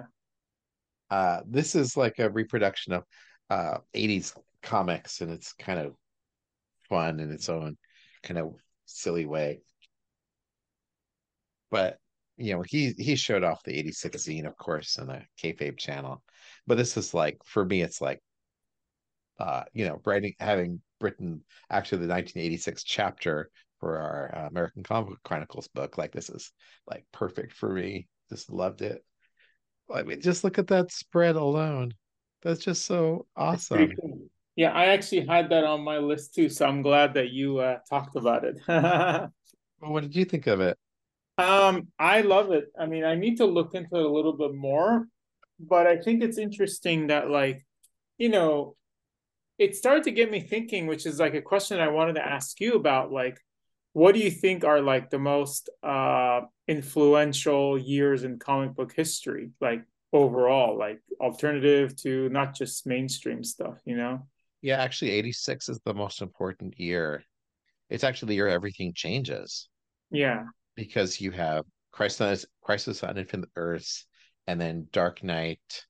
Uh, 1.10 1.40
this 1.46 1.74
is 1.74 1.96
like 1.96 2.18
a 2.18 2.30
reproduction 2.30 2.92
of 2.94 3.04
uh 3.50 3.78
80s 3.94 4.34
comics, 4.62 5.20
and 5.20 5.30
it's 5.30 5.52
kind 5.54 5.78
of 5.78 5.94
fun 6.88 7.20
in 7.20 7.30
its 7.30 7.48
own 7.48 7.76
kind 8.22 8.38
of 8.38 8.54
silly 8.86 9.26
way. 9.26 9.60
But 11.70 11.98
you 12.36 12.54
know, 12.54 12.62
he 12.66 12.94
he 12.98 13.16
showed 13.16 13.44
off 13.44 13.62
the 13.62 13.76
86 13.78 14.16
zine, 14.22 14.46
of 14.46 14.56
course, 14.56 14.98
on 14.98 15.06
the 15.08 15.22
kayfabe 15.42 15.78
channel. 15.78 16.22
But 16.66 16.76
this 16.76 16.96
is 16.96 17.14
like 17.14 17.38
for 17.44 17.64
me, 17.64 17.82
it's 17.82 18.00
like 18.00 18.20
uh, 19.38 19.64
you 19.72 19.86
know, 19.86 20.00
writing 20.04 20.34
having 20.38 20.80
written 21.00 21.42
actually 21.70 21.98
the 21.98 22.12
1986 22.12 22.84
chapter 22.84 23.50
for 23.80 23.98
our 23.98 24.34
uh, 24.34 24.48
American 24.48 24.82
Comic 24.82 25.22
Chronicles 25.24 25.68
book. 25.68 25.98
Like 25.98 26.12
this 26.12 26.30
is 26.30 26.52
like 26.86 27.04
perfect 27.12 27.52
for 27.52 27.68
me. 27.68 28.08
Just 28.30 28.50
loved 28.50 28.82
it. 28.82 29.04
I 29.92 30.02
mean, 30.02 30.20
just 30.20 30.44
look 30.44 30.58
at 30.58 30.68
that 30.68 30.90
spread 30.92 31.36
alone. 31.36 31.92
That's 32.42 32.60
just 32.60 32.84
so 32.84 33.26
awesome. 33.36 33.92
Yeah, 34.56 34.70
I 34.70 34.86
actually 34.86 35.26
had 35.26 35.50
that 35.50 35.64
on 35.64 35.82
my 35.82 35.98
list 35.98 36.34
too, 36.34 36.48
so 36.48 36.66
I'm 36.66 36.82
glad 36.82 37.14
that 37.14 37.30
you 37.30 37.58
uh, 37.58 37.78
talked 37.90 38.16
about 38.16 38.44
it. 38.44 38.56
well, 38.68 39.30
what 39.80 40.02
did 40.02 40.14
you 40.14 40.24
think 40.24 40.46
of 40.46 40.60
it? 40.60 40.78
Um, 41.36 41.88
I 41.98 42.20
love 42.20 42.52
it. 42.52 42.66
I 42.78 42.86
mean, 42.86 43.04
I 43.04 43.16
need 43.16 43.38
to 43.38 43.46
look 43.46 43.74
into 43.74 43.96
it 43.96 44.04
a 44.04 44.08
little 44.08 44.36
bit 44.36 44.54
more, 44.54 45.06
but 45.58 45.86
I 45.86 45.96
think 45.98 46.22
it's 46.22 46.38
interesting 46.38 47.08
that 47.08 47.28
like, 47.30 47.66
you 48.18 48.28
know, 48.28 48.76
it 49.58 49.76
started 49.76 50.04
to 50.04 50.12
get 50.12 50.30
me 50.30 50.40
thinking, 50.40 50.86
which 50.86 51.06
is 51.06 51.18
like 51.18 51.34
a 51.34 51.42
question 51.42 51.80
I 51.80 51.88
wanted 51.88 52.14
to 52.14 52.26
ask 52.26 52.60
you 52.60 52.74
about 52.74 53.12
like 53.12 53.38
what 53.94 54.12
do 54.12 54.20
you 54.20 54.30
think 54.30 54.64
are 54.64 54.80
like 54.80 55.08
the 55.08 55.18
most 55.18 55.70
uh 55.82 56.42
influential 56.68 57.78
years 57.78 58.24
in 58.24 58.38
comic 58.38 58.74
book 58.74 58.92
history 58.92 59.50
like 59.60 59.84
overall 60.12 60.76
like 60.76 61.00
alternative 61.20 61.94
to 61.96 62.28
not 62.28 62.54
just 62.54 62.86
mainstream 62.86 63.42
stuff 63.42 63.78
you 63.84 63.96
know? 63.96 64.26
Yeah 64.62 64.82
actually 64.82 65.12
86 65.12 65.68
is 65.68 65.80
the 65.84 65.94
most 65.94 66.22
important 66.22 66.78
year. 66.78 67.22
It's 67.88 68.04
actually 68.04 68.28
the 68.28 68.34
year 68.34 68.48
everything 68.48 68.92
changes. 68.94 69.68
Yeah 70.10 70.44
because 70.74 71.20
you 71.20 71.30
have 71.30 71.64
crisis 71.92 72.44
crisis 72.62 73.02
on 73.04 73.18
infinite 73.18 73.48
earths 73.56 74.06
and 74.46 74.60
then 74.60 74.88
dark 74.92 75.22
knight 75.22 75.84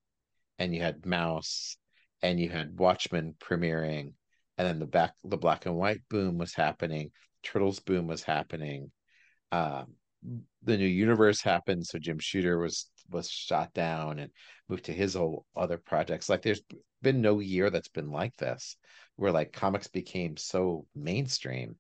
and 0.59 0.75
you 0.75 0.83
had 0.83 1.03
Maus 1.03 1.77
and 2.23 2.39
you 2.39 2.49
had 2.51 2.79
watchmen 2.79 3.35
premiering 3.41 4.13
and 4.59 4.69
then 4.69 4.79
the 4.79 4.87
back 4.87 5.15
the 5.25 5.37
black 5.37 5.67
and 5.67 5.77
white 5.77 6.03
boom 6.09 6.39
was 6.39 6.55
happening 6.55 7.11
Turtles 7.45 7.79
boom 7.79 8.09
was 8.09 8.23
happening. 8.23 8.91
Um, 9.53 9.95
the 10.63 10.77
new 10.77 10.87
universe 10.87 11.43
happened, 11.43 11.87
so 11.87 11.99
Jim 11.99 12.19
Shooter 12.19 12.59
was 12.59 12.91
was 13.11 13.31
shot 13.31 13.75
down 13.75 14.19
and 14.19 14.33
moved 14.69 14.87
to 14.87 14.93
his 14.93 15.15
whole 15.15 15.45
other 15.55 15.77
projects. 15.77 16.29
Like 16.29 16.41
there's 16.43 16.63
been 17.03 17.21
no 17.21 17.39
year 17.39 17.69
that's 17.69 17.89
been 17.89 18.11
like 18.11 18.35
this, 18.37 18.77
where 19.17 19.31
like 19.31 19.53
comics 19.53 19.89
became 19.89 20.37
so 20.37 20.87
mainstream. 20.95 21.77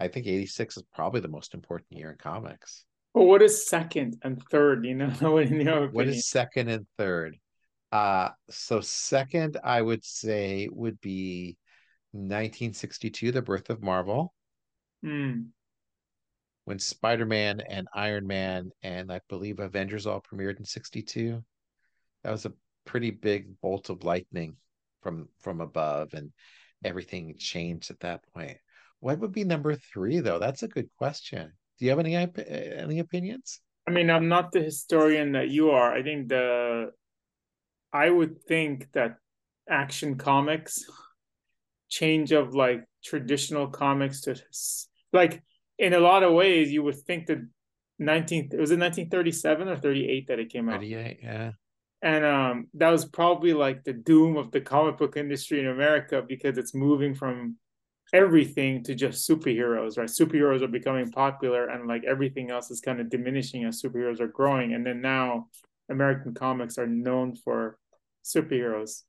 I 0.00 0.08
think 0.08 0.26
'86 0.26 0.78
is 0.78 0.82
probably 0.94 1.20
the 1.20 1.28
most 1.28 1.54
important 1.54 1.92
year 1.92 2.10
in 2.10 2.16
comics. 2.16 2.84
Well, 3.12 3.26
what 3.26 3.42
is 3.42 3.68
second 3.68 4.16
and 4.22 4.42
third? 4.50 4.84
You 4.84 4.94
know, 4.94 5.06
in 5.38 5.60
your 5.60 5.84
opinion? 5.84 5.92
what 5.92 6.08
is 6.08 6.28
second 6.28 6.68
and 6.68 6.86
third? 6.96 7.36
Uh, 7.92 8.30
so 8.48 8.80
second, 8.80 9.58
I 9.62 9.82
would 9.82 10.04
say 10.04 10.68
would 10.70 11.00
be 11.00 11.56
1962, 12.12 13.32
the 13.32 13.42
birth 13.42 13.68
of 13.68 13.82
Marvel. 13.82 14.32
Mm. 15.04 15.48
When 16.64 16.78
Spider 16.78 17.26
Man 17.26 17.60
and 17.60 17.88
Iron 17.94 18.26
Man 18.26 18.70
and 18.82 19.12
I 19.12 19.20
believe 19.28 19.58
Avengers 19.58 20.06
all 20.06 20.22
premiered 20.22 20.58
in 20.58 20.64
'62, 20.64 21.44
that 22.22 22.30
was 22.30 22.46
a 22.46 22.52
pretty 22.86 23.10
big 23.10 23.60
bolt 23.60 23.90
of 23.90 24.04
lightning 24.04 24.56
from 25.02 25.28
from 25.40 25.60
above, 25.60 26.14
and 26.14 26.32
everything 26.84 27.34
changed 27.38 27.90
at 27.90 28.00
that 28.00 28.22
point. 28.32 28.58
What 29.00 29.18
would 29.18 29.32
be 29.32 29.44
number 29.44 29.74
three, 29.74 30.20
though? 30.20 30.38
That's 30.38 30.62
a 30.62 30.68
good 30.68 30.88
question. 30.96 31.52
Do 31.78 31.84
you 31.84 31.90
have 31.90 31.98
any 31.98 32.14
any 32.14 32.98
opinions? 32.98 33.60
I 33.88 33.90
mean, 33.90 34.10
I'm 34.10 34.28
not 34.28 34.52
the 34.52 34.60
historian 34.60 35.32
that 35.32 35.48
you 35.48 35.70
are. 35.70 35.92
I 35.92 36.02
think 36.02 36.28
the 36.28 36.92
I 37.92 38.10
would 38.10 38.42
think 38.42 38.88
that 38.92 39.16
action 39.68 40.16
comics 40.16 40.84
change 41.88 42.32
of 42.32 42.54
like 42.54 42.84
traditional 43.04 43.66
comics 43.68 44.22
to 44.22 44.36
like 45.12 45.42
in 45.78 45.92
a 45.92 46.00
lot 46.00 46.22
of 46.22 46.32
ways 46.32 46.70
you 46.70 46.82
would 46.82 46.98
think 46.98 47.26
that 47.26 47.38
19 47.98 48.50
was 48.58 48.70
it 48.70 48.78
1937 48.78 49.68
or 49.68 49.76
38 49.76 50.26
that 50.28 50.38
it 50.38 50.50
came 50.50 50.68
out 50.68 50.76
38 50.76 51.18
yeah 51.22 51.50
and 52.02 52.24
um 52.24 52.68
that 52.74 52.90
was 52.90 53.04
probably 53.04 53.52
like 53.52 53.82
the 53.84 53.92
doom 53.92 54.36
of 54.36 54.50
the 54.52 54.60
comic 54.60 54.98
book 54.98 55.16
industry 55.16 55.60
in 55.60 55.66
america 55.66 56.22
because 56.26 56.56
it's 56.58 56.74
moving 56.74 57.14
from 57.14 57.56
everything 58.12 58.82
to 58.84 58.94
just 58.94 59.28
superheroes 59.28 59.98
right? 59.98 60.08
Superheroes 60.08 60.62
are 60.62 60.68
becoming 60.68 61.10
popular 61.10 61.68
and 61.68 61.88
like 61.88 62.04
everything 62.04 62.50
else 62.50 62.70
is 62.70 62.80
kind 62.80 63.00
of 63.00 63.10
diminishing 63.10 63.64
as 63.64 63.82
superheroes 63.82 64.20
are 64.20 64.28
growing. 64.28 64.74
And 64.74 64.86
then 64.86 65.00
now 65.00 65.48
american 65.90 66.32
comics 66.34 66.78
are 66.78 66.86
known 66.86 67.34
for 67.34 67.78
superheroes. 68.24 69.02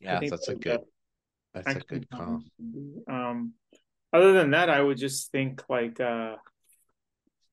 Yeah 0.00 0.20
that's 0.20 0.48
a 0.48 0.54
good 0.54 0.80
that's 1.54 1.76
a 1.76 1.80
good 1.80 2.08
call. 2.10 2.42
um 3.08 3.54
other 4.12 4.32
than 4.32 4.52
that, 4.52 4.70
I 4.70 4.80
would 4.80 4.96
just 4.96 5.30
think 5.30 5.62
like 5.68 6.00
uh, 6.00 6.36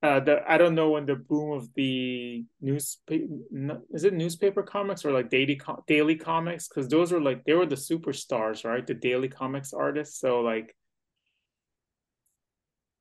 uh, 0.05 0.43
I 0.47 0.57
don't 0.57 0.75
know 0.75 0.89
when 0.91 1.05
the 1.05 1.15
boom 1.15 1.51
of 1.51 1.73
the 1.73 2.45
newspaper 2.61 3.25
is 3.93 4.03
it 4.03 4.13
newspaper 4.13 4.63
comics 4.63 5.05
or 5.05 5.11
like 5.11 5.29
daily 5.29 5.59
daily 5.87 6.15
comics 6.15 6.67
because 6.67 6.87
those 6.87 7.11
were 7.11 7.21
like 7.21 7.43
they 7.45 7.53
were 7.53 7.65
the 7.65 7.75
superstars, 7.75 8.65
right? 8.65 8.85
The 8.85 8.93
daily 8.93 9.29
comics 9.29 9.73
artists. 9.73 10.19
So 10.19 10.41
like 10.41 10.75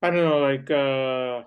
I 0.03 0.11
don't 0.11 0.25
know, 0.25 0.41
like 0.41 0.71
uh 0.71 1.45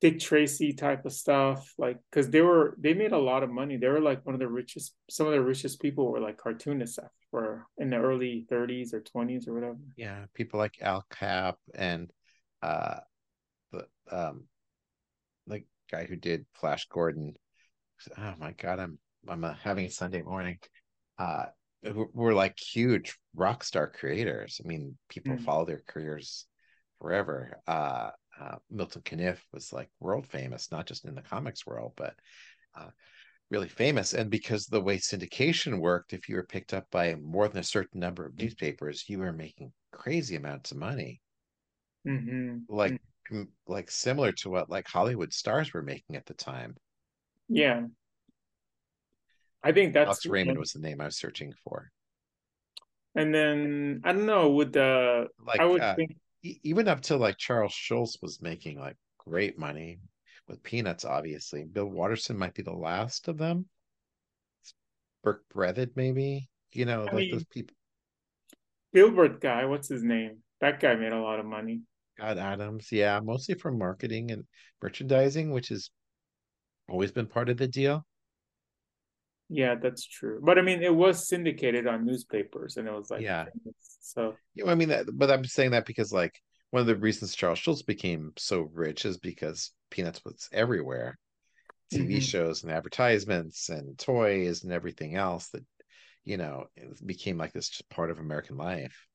Dick 0.00 0.20
Tracy 0.20 0.74
type 0.74 1.06
of 1.06 1.12
stuff, 1.12 1.72
like 1.78 1.98
because 2.10 2.28
they 2.28 2.42
were 2.42 2.76
they 2.78 2.92
made 2.92 3.12
a 3.12 3.18
lot 3.18 3.42
of 3.42 3.50
money. 3.50 3.76
They 3.76 3.88
were 3.88 4.00
like 4.00 4.24
one 4.26 4.34
of 4.34 4.40
the 4.40 4.48
richest. 4.48 4.94
Some 5.08 5.26
of 5.26 5.32
the 5.32 5.40
richest 5.40 5.80
people 5.80 6.12
were 6.12 6.20
like 6.20 6.36
cartoonists 6.36 6.98
for 7.30 7.66
in 7.78 7.90
the 7.90 7.96
early 7.96 8.46
30s 8.50 8.92
or 8.92 9.00
20s 9.00 9.48
or 9.48 9.54
whatever. 9.54 9.78
Yeah, 9.96 10.26
people 10.34 10.58
like 10.58 10.78
Al 10.82 11.04
Capp 11.10 11.58
and 11.74 12.10
uh, 12.62 12.98
the 13.72 13.86
um, 14.10 14.44
the 15.46 15.62
guy 15.90 16.04
who 16.04 16.16
did 16.16 16.46
Flash 16.54 16.86
Gordon. 16.88 17.34
Oh 18.18 18.34
my 18.38 18.52
God, 18.52 18.78
I'm 18.78 18.98
I'm 19.28 19.44
uh, 19.44 19.54
having 19.62 19.86
a 19.86 19.90
Sunday 19.90 20.22
morning. 20.22 20.58
Uh, 21.18 21.46
we're 22.12 22.34
like 22.34 22.58
huge 22.58 23.16
rock 23.34 23.62
star 23.62 23.88
creators. 23.88 24.60
I 24.64 24.68
mean, 24.68 24.96
people 25.08 25.36
mm. 25.36 25.44
follow 25.44 25.64
their 25.64 25.82
careers 25.86 26.46
forever. 27.00 27.60
Uh, 27.66 28.10
uh, 28.40 28.56
Milton 28.70 29.02
Caniff 29.02 29.38
was 29.52 29.72
like 29.72 29.88
world 30.00 30.26
famous, 30.26 30.70
not 30.70 30.86
just 30.86 31.04
in 31.04 31.14
the 31.14 31.22
comics 31.22 31.66
world, 31.66 31.92
but 31.96 32.14
uh, 32.78 32.88
really 33.50 33.68
famous. 33.68 34.14
And 34.14 34.30
because 34.30 34.66
the 34.66 34.80
way 34.80 34.98
syndication 34.98 35.78
worked, 35.78 36.12
if 36.12 36.28
you 36.28 36.36
were 36.36 36.46
picked 36.46 36.74
up 36.74 36.86
by 36.90 37.14
more 37.14 37.48
than 37.48 37.60
a 37.60 37.64
certain 37.64 38.00
number 38.00 38.26
of 38.26 38.38
newspapers, 38.38 39.04
you 39.08 39.20
were 39.20 39.32
making 39.32 39.72
crazy 39.92 40.36
amounts 40.36 40.72
of 40.72 40.78
money. 40.78 41.20
Mm-hmm. 42.06 42.58
like 42.68 43.00
like 43.66 43.90
similar 43.90 44.32
to 44.32 44.50
what 44.50 44.70
like 44.70 44.86
Hollywood 44.88 45.32
stars 45.32 45.72
were 45.72 45.82
making 45.82 46.16
at 46.16 46.26
the 46.26 46.34
time. 46.34 46.76
Yeah. 47.48 47.84
I 49.62 49.72
think 49.72 49.94
that's 49.94 50.06
Alex 50.06 50.26
Raymond 50.26 50.58
was 50.58 50.72
the 50.72 50.80
name 50.80 51.00
I 51.00 51.06
was 51.06 51.18
searching 51.18 51.52
for. 51.64 51.90
And 53.14 53.34
then 53.34 54.02
I 54.04 54.12
don't 54.12 54.26
know, 54.26 54.50
would 54.50 54.72
the 54.72 55.28
like 55.44 55.60
I 55.60 55.64
would 55.64 55.80
uh, 55.80 55.94
think 55.94 56.16
even 56.42 56.86
up 56.86 57.00
till 57.00 57.18
like 57.18 57.38
Charles 57.38 57.72
Schulz 57.72 58.18
was 58.22 58.42
making 58.42 58.78
like 58.78 58.96
great 59.18 59.58
money 59.58 59.98
with 60.48 60.62
Peanuts, 60.62 61.04
obviously. 61.04 61.64
Bill 61.64 61.86
Watterson 61.86 62.38
might 62.38 62.54
be 62.54 62.62
the 62.62 62.72
last 62.72 63.28
of 63.28 63.38
them. 63.38 63.66
Berke 65.24 65.48
Breathed, 65.52 65.96
maybe. 65.96 66.48
You 66.72 66.84
know, 66.84 67.02
I 67.02 67.04
like 67.04 67.14
mean, 67.14 67.30
those 67.32 67.44
people. 67.46 67.74
Dilbert 68.94 69.40
guy, 69.40 69.64
what's 69.64 69.88
his 69.88 70.04
name? 70.04 70.38
That 70.60 70.80
guy 70.80 70.94
made 70.94 71.12
a 71.12 71.20
lot 71.20 71.40
of 71.40 71.46
money. 71.46 71.82
Scott 72.16 72.38
Adams, 72.38 72.88
yeah, 72.90 73.20
mostly 73.22 73.54
from 73.54 73.78
marketing 73.78 74.30
and 74.30 74.44
merchandising, 74.82 75.50
which 75.50 75.68
has 75.68 75.90
always 76.88 77.12
been 77.12 77.26
part 77.26 77.48
of 77.48 77.58
the 77.58 77.68
deal. 77.68 78.06
Yeah, 79.48 79.74
that's 79.80 80.06
true. 80.06 80.40
But 80.42 80.58
I 80.58 80.62
mean, 80.62 80.82
it 80.82 80.94
was 80.94 81.28
syndicated 81.28 81.86
on 81.86 82.06
newspapers, 82.06 82.76
and 82.76 82.88
it 82.88 82.92
was 82.92 83.10
like, 83.10 83.22
yeah. 83.22 83.46
So, 84.00 84.34
yeah, 84.54 84.70
I 84.70 84.74
mean, 84.74 84.88
that, 84.88 85.06
but 85.12 85.30
I'm 85.30 85.44
saying 85.44 85.72
that 85.72 85.86
because 85.86 86.12
like 86.12 86.40
one 86.70 86.80
of 86.80 86.86
the 86.86 86.96
reasons 86.96 87.34
Charles 87.34 87.58
Schulz 87.58 87.82
became 87.82 88.32
so 88.36 88.68
rich 88.72 89.04
is 89.04 89.18
because 89.18 89.72
Peanuts 89.90 90.24
was 90.24 90.48
everywhere, 90.52 91.18
TV 91.92 92.08
mm-hmm. 92.08 92.18
shows 92.20 92.62
and 92.62 92.72
advertisements 92.72 93.68
and 93.68 93.98
toys 93.98 94.64
and 94.64 94.72
everything 94.72 95.16
else 95.16 95.48
that 95.50 95.64
you 96.24 96.38
know 96.38 96.64
became 97.04 97.36
like 97.36 97.52
this 97.52 97.82
part 97.90 98.10
of 98.10 98.18
American 98.18 98.56
life. 98.56 99.06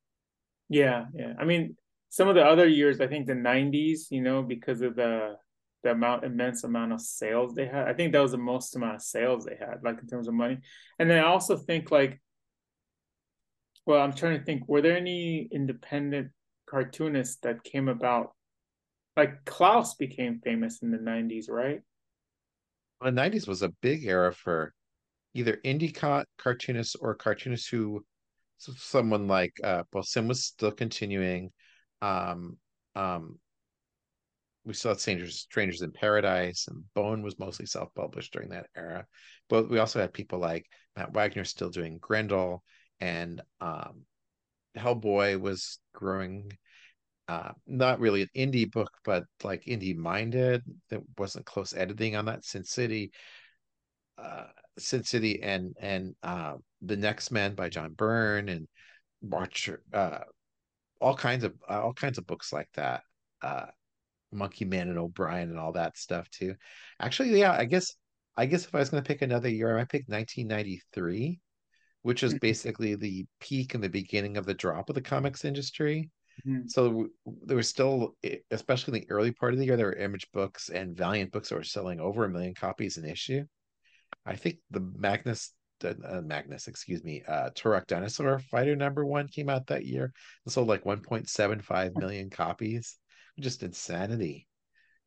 Yeah, 0.68 1.04
yeah. 1.14 1.34
I 1.38 1.44
mean, 1.44 1.76
some 2.12 2.28
of 2.28 2.34
the 2.34 2.44
other 2.44 2.68
years, 2.68 3.00
I 3.00 3.06
think 3.06 3.26
the 3.26 3.32
'90s, 3.32 4.10
you 4.10 4.20
know, 4.20 4.42
because 4.42 4.82
of 4.82 4.96
the 4.96 5.36
the 5.82 5.92
amount 5.92 6.24
immense 6.24 6.62
amount 6.62 6.92
of 6.92 7.00
sales 7.00 7.54
they 7.54 7.64
had. 7.64 7.88
I 7.88 7.94
think 7.94 8.12
that 8.12 8.20
was 8.20 8.32
the 8.32 8.38
most 8.38 8.76
amount 8.76 8.96
of 8.96 9.02
sales 9.02 9.46
they 9.46 9.56
had, 9.56 9.82
like 9.82 9.98
in 9.98 10.06
terms 10.06 10.28
of 10.28 10.34
money. 10.34 10.58
And 10.98 11.10
then 11.10 11.24
I 11.24 11.26
also 11.26 11.56
think 11.56 11.90
like, 11.90 12.20
well, 13.86 14.02
I'm 14.02 14.12
trying 14.12 14.38
to 14.38 14.44
think, 14.44 14.68
were 14.68 14.82
there 14.82 14.94
any 14.94 15.48
independent 15.50 16.32
cartoonists 16.68 17.36
that 17.44 17.64
came 17.64 17.88
about? 17.88 18.34
Like 19.16 19.46
Clowes 19.46 19.94
became 19.94 20.38
famous 20.44 20.82
in 20.82 20.90
the 20.90 20.98
90s, 20.98 21.48
right? 21.48 21.80
The 23.00 23.10
90s 23.10 23.48
was 23.48 23.62
a 23.62 23.70
big 23.80 24.04
era 24.04 24.34
for 24.34 24.74
either 25.32 25.58
indie 25.64 25.94
ca- 25.94 26.26
cartoonists 26.36 26.94
or 26.94 27.14
cartoonists 27.14 27.68
who 27.68 28.04
someone 28.58 29.26
like 29.28 29.54
uh 29.64 29.82
well 29.94 30.04
Sim 30.04 30.28
was 30.28 30.44
still 30.44 30.70
continuing 30.70 31.50
um 32.02 32.58
um 32.94 33.38
we 34.64 34.74
saw 34.74 34.94
Strangers, 34.94 35.40
Strangers 35.40 35.82
in 35.82 35.90
Paradise, 35.90 36.66
and 36.68 36.84
Bone 36.94 37.22
was 37.22 37.38
mostly 37.38 37.66
self-published 37.66 38.32
during 38.32 38.50
that 38.50 38.66
era. 38.76 39.06
But 39.48 39.68
we 39.68 39.78
also 39.78 40.00
had 40.00 40.12
people 40.12 40.38
like 40.38 40.66
Matt 40.96 41.12
Wagner 41.12 41.44
still 41.44 41.70
doing 41.70 41.98
Grendel, 42.00 42.62
and 43.00 43.42
um, 43.60 44.02
Hellboy 44.76 45.40
was 45.40 45.78
growing. 45.94 46.56
Uh, 47.28 47.52
not 47.66 48.00
really 48.00 48.22
an 48.22 48.28
indie 48.36 48.70
book, 48.70 48.90
but 49.04 49.24
like 49.42 49.64
indie 49.64 49.96
minded. 49.96 50.62
There 50.90 51.00
wasn't 51.16 51.46
close 51.46 51.74
editing 51.74 52.14
on 52.14 52.26
that. 52.26 52.44
Sin 52.44 52.64
City, 52.64 53.12
uh, 54.18 54.46
Sin 54.78 55.02
City, 55.02 55.42
and 55.42 55.74
and 55.80 56.14
uh, 56.22 56.54
the 56.82 56.96
Next 56.96 57.30
Man 57.30 57.54
by 57.54 57.68
John 57.68 57.94
Byrne, 57.94 58.48
and 58.48 58.68
March, 59.22 59.70
all 61.02 61.16
kinds 61.16 61.44
of 61.44 61.52
all 61.68 61.92
kinds 61.92 62.18
of 62.18 62.26
books 62.26 62.52
like 62.52 62.68
that. 62.74 63.02
Uh, 63.42 63.66
Monkey 64.32 64.64
Man 64.64 64.88
and 64.88 64.98
O'Brien 64.98 65.50
and 65.50 65.58
all 65.58 65.72
that 65.72 65.98
stuff 65.98 66.28
too. 66.30 66.54
Actually, 67.00 67.38
yeah, 67.38 67.52
I 67.52 67.64
guess 67.64 67.94
I 68.36 68.46
guess 68.46 68.64
if 68.64 68.74
I 68.74 68.78
was 68.78 68.88
going 68.88 69.02
to 69.02 69.06
pick 69.06 69.22
another 69.22 69.48
year, 69.48 69.70
I 69.70 69.80
might 69.80 69.90
pick 69.90 70.04
1993, 70.06 71.38
which 72.02 72.22
is 72.22 72.32
mm-hmm. 72.32 72.38
basically 72.38 72.94
the 72.94 73.26
peak 73.40 73.74
and 73.74 73.84
the 73.84 73.90
beginning 73.90 74.36
of 74.36 74.46
the 74.46 74.54
drop 74.54 74.88
of 74.88 74.94
the 74.94 75.02
comics 75.02 75.44
industry. 75.44 76.10
Mm-hmm. 76.46 76.66
So 76.68 77.08
there 77.44 77.58
was 77.58 77.68
still, 77.68 78.16
especially 78.50 78.98
in 78.98 79.04
the 79.04 79.10
early 79.10 79.32
part 79.32 79.52
of 79.52 79.58
the 79.58 79.66
year, 79.66 79.76
there 79.76 79.86
were 79.86 79.96
Image 79.96 80.26
books 80.32 80.70
and 80.70 80.96
Valiant 80.96 81.30
books 81.30 81.50
that 81.50 81.56
were 81.56 81.62
selling 81.62 82.00
over 82.00 82.24
a 82.24 82.30
million 82.30 82.54
copies 82.54 82.96
an 82.96 83.04
issue. 83.04 83.44
I 84.24 84.36
think 84.36 84.58
the 84.70 84.80
Magnus, 84.80 85.52
uh, 85.84 86.20
Magnus, 86.22 86.68
excuse 86.68 87.02
me, 87.04 87.22
uh, 87.26 87.50
Turok 87.50 87.86
Dinosaur 87.86 88.38
Fighter 88.38 88.76
number 88.76 89.04
one 89.04 89.28
came 89.28 89.48
out 89.48 89.66
that 89.68 89.84
year 89.86 90.12
and 90.44 90.52
sold 90.52 90.68
like 90.68 90.84
1.75 90.84 91.96
million 91.96 92.30
copies. 92.30 92.96
Just 93.40 93.62
insanity. 93.62 94.46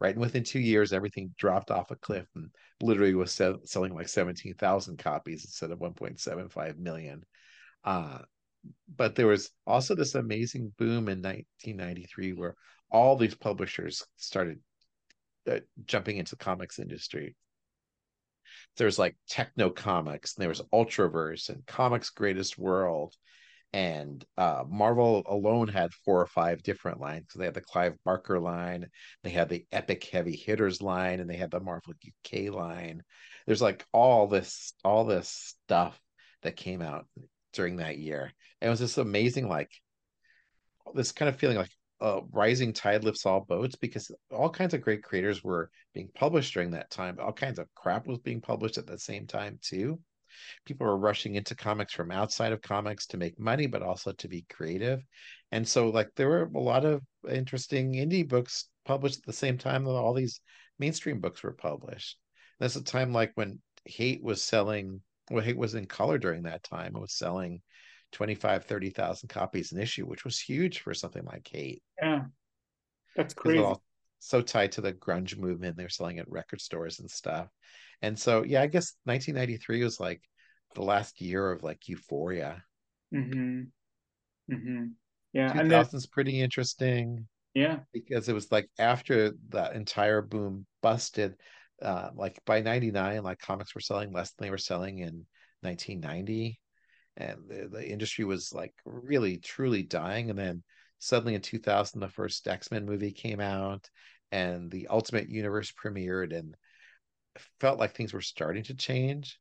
Right 0.01 0.13
and 0.13 0.19
within 0.19 0.43
two 0.43 0.59
years 0.59 0.91
everything 0.91 1.33
dropped 1.37 1.71
off 1.71 1.89
a 1.89 1.95
cliff 1.95 2.27
and 2.35 2.49
literally 2.81 3.15
was 3.15 3.31
sell- 3.31 3.61
selling 3.63 3.95
like 3.95 4.09
17000 4.09 4.97
copies 4.97 5.45
instead 5.45 5.71
of 5.71 5.79
1.75 5.79 6.77
million. 6.77 7.23
Uh, 7.83 8.19
but 8.93 9.15
there 9.15 9.27
was 9.27 9.51
also 9.65 9.95
this 9.95 10.15
amazing 10.15 10.73
boom 10.77 11.07
in 11.07 11.21
1993 11.21 12.33
where 12.33 12.55
all 12.91 13.15
these 13.15 13.35
publishers 13.35 14.03
started 14.17 14.59
uh, 15.49 15.59
jumping 15.85 16.17
into 16.17 16.35
the 16.35 16.43
comics 16.43 16.79
industry 16.79 17.35
there's 18.77 18.99
like 18.99 19.15
Tekno 19.29 19.73
Comix 19.73 20.35
and 20.35 20.41
there 20.41 20.49
was 20.49 20.61
ultraverse 20.73 21.49
and 21.49 21.65
comics 21.65 22.09
greatest 22.09 22.57
world 22.57 23.15
and 23.75 24.23
uh, 24.37 24.63
Marvel 24.69 25.21
alone 25.25 25.67
had 25.67 25.93
four 25.93 26.21
or 26.21 26.27
five 26.27 26.63
different 26.63 27.01
lines. 27.01 27.25
So 27.29 27.39
they 27.39 27.45
had 27.45 27.53
the 27.53 27.59
Clive 27.59 28.01
Barker 28.05 28.39
line, 28.39 28.87
they 29.21 29.31
had 29.31 29.49
the 29.49 29.65
Epic 29.69 30.05
Heavy 30.05 30.33
Hitters 30.33 30.81
line, 30.81 31.19
and 31.19 31.29
they 31.29 31.35
had 31.35 31.51
the 31.51 31.59
Marvel 31.59 31.93
UK 32.07 32.53
line. 32.53 33.03
There's 33.45 33.61
like 33.61 33.85
all 33.91 34.27
this, 34.27 34.73
all 34.85 35.03
this 35.03 35.27
stuff 35.27 35.99
that 36.43 36.55
came 36.55 36.81
out 36.81 37.05
during 37.51 37.77
that 37.77 37.97
year. 37.97 38.31
And 38.61 38.67
it 38.67 38.71
was 38.71 38.79
just 38.79 38.97
amazing, 38.97 39.49
like 39.49 39.71
this 40.93 41.11
kind 41.11 41.27
of 41.27 41.35
feeling 41.35 41.57
like 41.57 41.71
a 42.01 42.21
rising 42.31 42.73
tide 42.73 43.03
lifts 43.03 43.25
all 43.25 43.41
boats 43.41 43.75
because 43.75 44.11
all 44.31 44.49
kinds 44.49 44.73
of 44.73 44.81
great 44.81 45.03
creators 45.03 45.43
were 45.43 45.69
being 45.93 46.09
published 46.13 46.53
during 46.53 46.71
that 46.71 46.89
time. 46.89 47.17
All 47.19 47.31
kinds 47.31 47.59
of 47.59 47.73
crap 47.75 48.07
was 48.07 48.19
being 48.19 48.41
published 48.41 48.77
at 48.77 48.87
the 48.87 48.99
same 48.99 49.27
time 49.27 49.59
too. 49.61 49.99
People 50.65 50.85
were 50.85 50.97
rushing 50.97 51.35
into 51.35 51.55
comics 51.55 51.93
from 51.93 52.11
outside 52.11 52.51
of 52.51 52.61
comics 52.61 53.05
to 53.07 53.17
make 53.17 53.39
money 53.39 53.67
but 53.67 53.81
also 53.81 54.11
to 54.13 54.27
be 54.27 54.45
creative. 54.49 55.01
And 55.51 55.67
so 55.67 55.89
like 55.89 56.09
there 56.15 56.27
were 56.27 56.51
a 56.53 56.59
lot 56.59 56.85
of 56.85 57.01
interesting 57.29 57.93
indie 57.93 58.27
books 58.27 58.67
published 58.83 59.19
at 59.19 59.25
the 59.25 59.33
same 59.33 59.57
time 59.57 59.85
that 59.85 59.91
all 59.91 60.13
these 60.13 60.41
mainstream 60.77 61.21
books 61.21 61.43
were 61.43 61.53
published. 61.53 62.17
That's 62.59 62.75
a 62.75 62.83
time 62.83 63.13
like 63.13 63.31
when 63.35 63.61
hate 63.85 64.21
was 64.23 64.41
selling 64.41 65.01
well 65.31 65.43
hate 65.43 65.57
was 65.57 65.75
in 65.75 65.85
color 65.85 66.17
during 66.17 66.43
that 66.43 66.63
time. 66.63 66.95
It 66.95 67.01
was 67.01 67.17
selling 67.17 67.61
25 68.11 68.65
30,000 68.65 69.27
copies 69.27 69.71
an 69.71 69.79
issue 69.79 70.05
which 70.05 70.23
was 70.23 70.39
huge 70.39 70.79
for 70.79 70.93
something 70.93 71.25
like 71.25 71.47
hate 71.51 71.83
yeah 72.01 72.21
that's 73.15 73.33
crazy 73.33 73.73
so 74.19 74.41
tied 74.41 74.71
to 74.71 74.81
the 74.81 74.93
grunge 74.93 75.37
movement 75.37 75.77
they're 75.77 75.89
selling 75.89 76.19
at 76.19 76.29
record 76.29 76.61
stores 76.61 76.99
and 76.99 77.11
stuff 77.11 77.47
and 78.01 78.17
so, 78.17 78.43
yeah, 78.43 78.61
I 78.61 78.67
guess 78.67 78.93
1993 79.05 79.83
was 79.83 79.99
like 79.99 80.21
the 80.73 80.83
last 80.83 81.21
year 81.21 81.51
of 81.51 81.63
like 81.63 81.87
euphoria. 81.87 82.63
Mm-hmm. 83.13 83.61
Mm-hmm. 84.53 84.85
Yeah. 85.33 85.53
2000's 85.53 85.91
then, 85.91 86.01
pretty 86.11 86.41
interesting. 86.41 87.27
Yeah. 87.53 87.79
Because 87.93 88.29
it 88.29 88.33
was 88.33 88.51
like 88.51 88.69
after 88.77 89.31
that 89.49 89.75
entire 89.75 90.21
boom 90.21 90.65
busted, 90.81 91.35
uh, 91.81 92.09
like 92.15 92.39
by 92.45 92.61
99, 92.61 93.23
like 93.23 93.39
comics 93.39 93.73
were 93.73 93.81
selling 93.81 94.13
less 94.13 94.31
than 94.31 94.45
they 94.47 94.51
were 94.51 94.57
selling 94.57 94.99
in 94.99 95.25
1990. 95.61 96.59
And 97.17 97.39
the, 97.47 97.69
the 97.71 97.87
industry 97.87 98.25
was 98.25 98.53
like 98.53 98.73
really, 98.85 99.37
truly 99.37 99.83
dying. 99.83 100.29
And 100.29 100.37
then 100.37 100.63
suddenly 100.99 101.35
in 101.35 101.41
2000, 101.41 101.99
the 101.99 102.09
first 102.09 102.47
X 102.47 102.71
Men 102.71 102.85
movie 102.85 103.11
came 103.11 103.39
out 103.39 103.89
and 104.31 104.69
the 104.69 104.87
Ultimate 104.87 105.29
Universe 105.29 105.71
premiered. 105.71 106.37
And 106.37 106.55
felt 107.59 107.79
like 107.79 107.95
things 107.95 108.13
were 108.13 108.21
starting 108.21 108.63
to 108.63 108.73
change. 108.73 109.39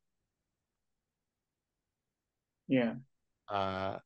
Yeah. 2.69 2.95
Uh, 3.49 3.99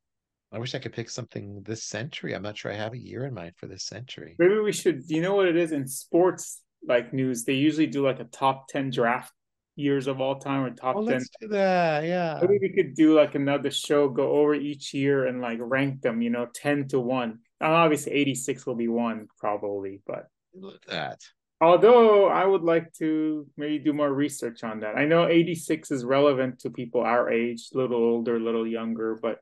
I 0.50 0.58
wish 0.58 0.74
I 0.74 0.78
could 0.78 0.92
pick 0.92 1.10
something 1.10 1.62
this 1.62 1.84
century. 1.84 2.34
I'm 2.34 2.42
not 2.42 2.56
sure 2.56 2.72
I 2.72 2.76
have 2.76 2.94
a 2.94 2.98
year 2.98 3.24
in 3.26 3.34
mind 3.34 3.52
for 3.56 3.66
this 3.66 3.84
century. 3.84 4.34
Maybe 4.38 4.58
we 4.58 4.72
should. 4.72 5.02
You 5.06 5.20
know 5.20 5.34
what 5.34 5.46
it 5.46 5.56
is 5.56 5.72
in 5.72 5.86
sports 5.86 6.62
like 6.86 7.12
news? 7.12 7.44
They 7.44 7.54
usually 7.54 7.86
do 7.86 8.04
like 8.04 8.20
a 8.20 8.24
top 8.24 8.68
ten 8.68 8.90
draft 8.90 9.32
years 9.78 10.08
of 10.08 10.20
all 10.20 10.38
time 10.40 10.64
or 10.64 10.70
top 10.70 10.96
well, 10.96 11.06
10. 11.06 11.14
Let's 11.14 11.30
do 11.40 11.48
that. 11.48 12.04
Yeah. 12.04 12.38
Maybe 12.40 12.58
we 12.60 12.72
could 12.74 12.94
do 12.94 13.14
like 13.14 13.34
another 13.36 13.70
show, 13.70 14.08
go 14.08 14.32
over 14.32 14.54
each 14.54 14.92
year 14.92 15.26
and 15.26 15.40
like 15.40 15.58
rank 15.60 16.02
them, 16.02 16.20
you 16.20 16.30
know, 16.30 16.48
10 16.52 16.88
to 16.88 17.00
1. 17.00 17.38
Now, 17.60 17.74
obviously 17.74 18.12
86 18.12 18.66
will 18.66 18.74
be 18.74 18.88
one 18.88 19.28
probably, 19.38 20.00
but 20.04 20.26
look 20.54 20.74
at 20.74 20.90
that. 20.90 21.20
Although 21.60 22.28
I 22.28 22.44
would 22.44 22.62
like 22.62 22.92
to 22.94 23.46
maybe 23.56 23.78
do 23.78 23.92
more 23.92 24.12
research 24.12 24.62
on 24.64 24.80
that. 24.80 24.96
I 24.96 25.04
know 25.04 25.28
86 25.28 25.90
is 25.90 26.04
relevant 26.04 26.60
to 26.60 26.70
people 26.70 27.00
our 27.02 27.30
age, 27.30 27.68
a 27.72 27.78
little 27.78 27.98
older, 27.98 28.36
a 28.36 28.40
little 28.40 28.66
younger, 28.66 29.18
but 29.20 29.38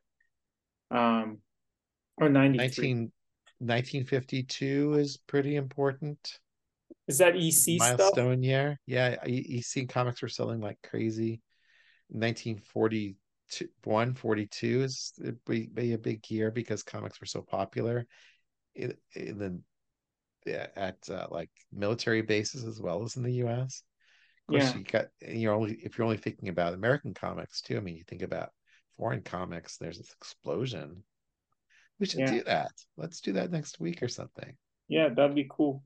um 0.90 1.38
or 2.18 2.29
93. 2.29 2.64
19, 2.64 3.12
1952 3.59 4.94
is 4.94 5.16
pretty 5.16 5.57
important. 5.57 6.38
Is 7.09 7.19
that 7.19 7.37
EC 7.37 7.79
milestone 7.79 8.12
stuff? 8.12 8.45
year? 8.45 8.81
Yeah, 8.87 9.16
EC 9.25 9.88
comics 9.88 10.23
were 10.23 10.29
selling 10.29 10.61
like 10.61 10.79
crazy. 10.83 11.40
1941, 12.09 14.14
42 14.14 14.83
is 14.83 15.12
be, 15.47 15.66
be 15.66 15.92
a 15.92 15.99
big 15.99 16.29
year 16.31 16.51
because 16.51 16.83
comics 16.83 17.21
were 17.21 17.27
so 17.27 17.42
popular 17.42 18.07
in, 18.75 18.95
in 19.14 19.38
the 19.38 19.61
yeah, 20.47 20.69
at 20.77 20.97
uh, 21.11 21.27
like 21.31 21.51
military 21.73 22.23
bases 22.23 22.64
as 22.64 22.81
well 22.81 23.03
as 23.03 23.16
in 23.16 23.25
the 23.25 23.35
U.S. 23.35 23.83
Of 24.49 24.53
course, 24.53 24.64
Yeah, 24.64 24.79
you 24.79 24.85
got 24.85 25.07
you're 25.21 25.55
only 25.55 25.79
if 25.83 25.99
you're 25.99 26.05
only 26.05 26.16
thinking 26.16 26.49
about 26.49 26.75
American 26.75 27.14
comics 27.14 27.61
too. 27.61 27.77
I 27.77 27.81
mean, 27.81 27.97
you 27.97 28.05
think 28.07 28.23
about 28.23 28.51
foreign 28.97 29.23
comics. 29.23 29.77
There's 29.77 29.99
this 29.99 30.12
explosion. 30.12 31.03
We 31.99 32.07
should 32.07 32.21
yeah, 32.21 32.31
do 32.31 32.45
that. 32.45 32.73
Let's 32.97 33.21
do 33.21 33.33
that 33.33 33.51
next 33.51 33.81
week 33.81 34.03
or 34.03 34.09
something. 34.09 34.57
yeah, 34.88 35.09
that'd 35.09 35.35
be 35.35 35.49
cool. 35.51 35.83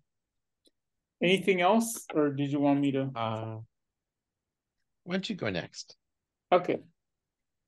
Anything 1.23 1.61
else, 1.61 2.07
or 2.15 2.31
did 2.31 2.51
you 2.51 2.61
want 2.61 2.81
me 2.81 2.93
to? 2.93 3.11
Uh, 3.15 3.59
why 5.05 5.15
don't 5.15 5.29
you 5.29 5.37
go 5.37 5.51
next? 5.51 5.97
Okay. 6.51 6.81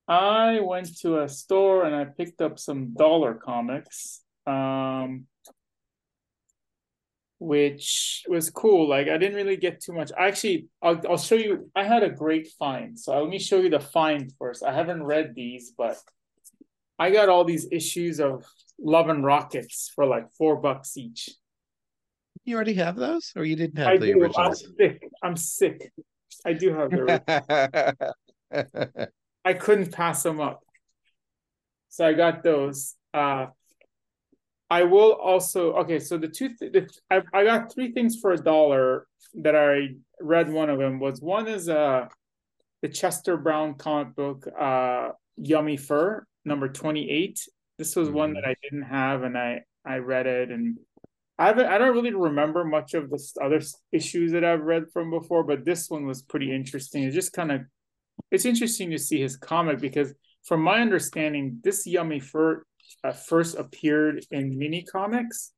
I 0.08 0.60
went 0.60 0.98
to 1.00 1.22
a 1.22 1.28
store 1.28 1.84
and 1.84 1.94
I 1.94 2.04
picked 2.04 2.40
up 2.40 2.58
some 2.58 2.94
dollar 2.94 3.34
comics. 3.34 4.22
Um, 4.46 5.26
which 7.42 8.24
was 8.28 8.50
cool. 8.50 8.88
Like 8.88 9.08
I 9.08 9.18
didn't 9.18 9.34
really 9.34 9.56
get 9.56 9.80
too 9.80 9.92
much. 9.92 10.12
Actually, 10.16 10.68
I'll 10.80 11.00
I'll 11.10 11.18
show 11.18 11.34
you. 11.34 11.70
I 11.74 11.82
had 11.82 12.04
a 12.04 12.08
great 12.08 12.48
find. 12.56 12.96
So 12.98 13.20
let 13.20 13.28
me 13.28 13.40
show 13.40 13.58
you 13.58 13.68
the 13.68 13.80
find 13.80 14.32
first. 14.38 14.62
I 14.62 14.72
haven't 14.72 15.02
read 15.02 15.34
these, 15.34 15.72
but 15.76 15.96
I 17.00 17.10
got 17.10 17.28
all 17.28 17.44
these 17.44 17.66
issues 17.72 18.20
of 18.20 18.44
Love 18.78 19.08
and 19.08 19.24
Rockets 19.24 19.90
for 19.92 20.06
like 20.06 20.32
four 20.38 20.56
bucks 20.56 20.96
each. 20.96 21.30
You 22.44 22.56
already 22.56 22.74
have 22.74 22.96
those, 22.96 23.32
or 23.36 23.44
you 23.44 23.56
didn't 23.56 23.78
I 23.78 23.92
have 23.92 24.00
the 24.00 24.12
do. 24.12 24.32
I'm 24.36 24.54
sick. 24.54 25.08
I'm 25.22 25.36
sick. 25.36 25.92
I 26.44 26.52
do 26.54 26.74
have 26.74 26.90
the. 26.90 29.08
I 29.44 29.52
couldn't 29.54 29.92
pass 29.92 30.22
them 30.22 30.40
up, 30.40 30.60
so 31.88 32.06
I 32.06 32.12
got 32.12 32.42
those. 32.42 32.94
Uh, 33.14 33.46
I 34.70 34.84
will 34.84 35.12
also 35.12 35.74
okay. 35.74 35.98
So 35.98 36.18
the 36.18 36.28
two, 36.28 36.50
th- 36.58 36.72
the, 36.72 36.88
I 37.10 37.22
I 37.32 37.44
got 37.44 37.72
three 37.72 37.92
things 37.92 38.18
for 38.20 38.32
a 38.32 38.38
dollar 38.38 39.06
that 39.34 39.54
I 39.54 39.94
read. 40.20 40.50
One 40.50 40.70
of 40.70 40.78
them 40.78 40.98
was 40.98 41.20
one 41.20 41.46
is 41.46 41.68
uh 41.68 42.06
the 42.82 42.88
Chester 42.88 43.36
Brown 43.36 43.74
comic 43.74 44.14
book, 44.16 44.46
uh, 44.58 45.10
Yummy 45.36 45.76
Fur 45.76 46.26
number 46.44 46.68
twenty 46.68 47.08
eight. 47.10 47.46
This 47.78 47.94
was 47.96 48.10
one 48.10 48.34
that 48.34 48.44
Mhm. 48.44 48.48
I 48.48 48.54
didn't 48.62 48.82
have, 48.82 49.22
and 49.22 49.38
I 49.38 49.62
I 49.84 49.98
read 49.98 50.26
it, 50.26 50.50
and 50.50 50.78
I 51.38 51.46
haven't. 51.46 51.66
I 51.66 51.78
don't 51.78 51.94
really 51.94 52.14
remember 52.14 52.64
much 52.64 52.94
of 52.94 53.10
the 53.10 53.20
other 53.42 53.60
issues 53.90 54.32
that 54.32 54.44
I've 54.44 54.60
read 54.60 54.84
from 54.92 55.10
before, 55.10 55.44
but 55.44 55.64
this 55.64 55.88
one 55.88 56.06
was 56.06 56.22
pretty 56.22 56.54
interesting. 56.54 57.04
It 57.04 57.12
just 57.12 57.32
kind 57.32 57.50
of 57.50 57.62
it's 58.30 58.44
interesting 58.44 58.90
to 58.90 58.98
see 58.98 59.20
his 59.20 59.36
comic 59.36 59.80
because, 59.80 60.14
from 60.44 60.62
my 60.62 60.80
understanding, 60.80 61.58
this 61.62 61.86
Yummy 61.86 62.20
Fur 62.20 62.64
uh, 63.04 63.12
first 63.12 63.56
appeared 63.56 64.24
in 64.30 64.58
mini 64.58 64.82
comics. 64.82 65.52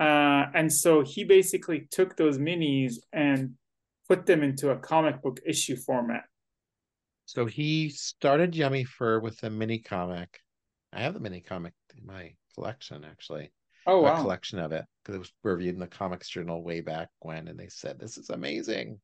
Uh, 0.00 0.46
and 0.54 0.72
so 0.72 1.02
he 1.02 1.22
basically 1.24 1.86
took 1.90 2.16
those 2.16 2.38
minis 2.38 2.94
and 3.12 3.52
put 4.08 4.26
them 4.26 4.42
into 4.42 4.70
a 4.70 4.76
comic 4.76 5.22
book 5.22 5.38
issue 5.46 5.76
format. 5.76 6.24
So 7.26 7.46
he 7.46 7.88
started 7.88 8.56
Yummy 8.56 8.84
Fur 8.84 9.20
with 9.20 9.42
a 9.44 9.50
mini 9.50 9.78
comic. 9.78 10.40
I 10.92 11.02
have 11.02 11.14
the 11.14 11.20
mini 11.20 11.40
comic 11.40 11.72
in 11.96 12.04
my 12.04 12.34
collection, 12.54 13.04
actually, 13.04 13.52
Oh 13.86 14.00
wow. 14.00 14.18
a 14.18 14.20
collection 14.20 14.58
of 14.58 14.72
it 14.72 14.84
because 15.02 15.14
it 15.16 15.18
was 15.18 15.32
reviewed 15.42 15.74
in 15.74 15.80
the 15.80 15.86
Comics 15.86 16.28
Journal 16.28 16.62
way 16.62 16.80
back 16.80 17.08
when, 17.20 17.48
and 17.48 17.58
they 17.58 17.68
said 17.68 17.98
this 17.98 18.18
is 18.18 18.30
amazing. 18.30 19.00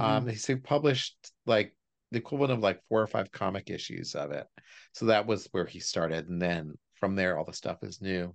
Um, 0.00 0.24
hmm 0.24 0.28
they 0.46 0.56
published 0.56 1.16
like 1.46 1.74
the 2.10 2.18
equivalent 2.18 2.52
of 2.52 2.60
like 2.60 2.80
four 2.88 3.02
or 3.02 3.06
five 3.06 3.30
comic 3.32 3.70
issues 3.70 4.14
of 4.14 4.30
it. 4.30 4.46
So 4.92 5.06
that 5.06 5.26
was 5.26 5.48
where 5.52 5.66
he 5.66 5.80
started, 5.80 6.28
and 6.28 6.40
then 6.40 6.76
from 6.94 7.16
there, 7.16 7.38
all 7.38 7.44
the 7.44 7.52
stuff 7.52 7.78
is 7.82 8.00
new. 8.00 8.34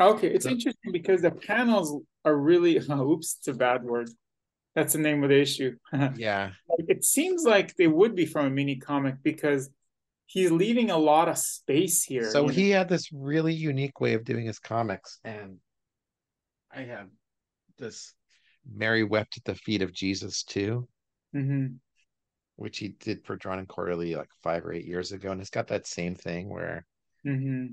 Okay, 0.00 0.28
it's 0.28 0.44
So 0.44 0.50
interesting 0.50 0.92
because 0.92 1.22
the 1.22 1.30
panels 1.30 2.02
are 2.24 2.36
really 2.36 2.78
oops, 2.90 3.36
it's 3.38 3.48
a 3.48 3.54
bad 3.54 3.82
word. 3.82 4.08
That's 4.74 4.92
the 4.92 4.98
name 5.00 5.22
of 5.22 5.30
the 5.30 5.40
issue. 5.40 5.76
yeah, 6.16 6.52
it 6.78 7.04
seems 7.04 7.44
like 7.44 7.74
they 7.76 7.88
would 7.88 8.14
be 8.14 8.26
from 8.26 8.46
a 8.46 8.50
mini 8.50 8.76
comic 8.76 9.16
because 9.22 9.70
he's 10.30 10.50
leaving 10.50 10.90
a 10.90 10.96
lot 10.96 11.28
of 11.28 11.36
space 11.36 12.04
here, 12.04 12.30
so 12.30 12.42
you 12.42 12.46
know. 12.46 12.52
he 12.52 12.70
had 12.70 12.88
this 12.88 13.12
really 13.12 13.52
unique 13.52 14.00
way 14.00 14.14
of 14.14 14.24
doing 14.24 14.46
his 14.46 14.58
comics, 14.58 15.18
and 15.24 15.58
I 16.72 16.82
have 16.82 17.08
this 17.78 18.14
Mary 18.72 19.02
wept 19.02 19.36
at 19.36 19.44
the 19.44 19.54
feet 19.54 19.82
of 19.82 19.92
Jesus 19.92 20.42
too, 20.44 20.88
hmm 21.32 21.66
which 22.56 22.78
he 22.78 22.88
did 22.88 23.24
for 23.24 23.36
Drawn 23.36 23.58
and 23.58 23.68
Quarterly 23.68 24.14
like 24.14 24.28
five 24.42 24.64
or 24.66 24.72
eight 24.72 24.84
years 24.84 25.12
ago, 25.12 25.32
and 25.32 25.40
it's 25.40 25.50
got 25.50 25.68
that 25.68 25.86
same 25.86 26.14
thing 26.14 26.48
where 26.48 26.84
hmm 27.24 27.66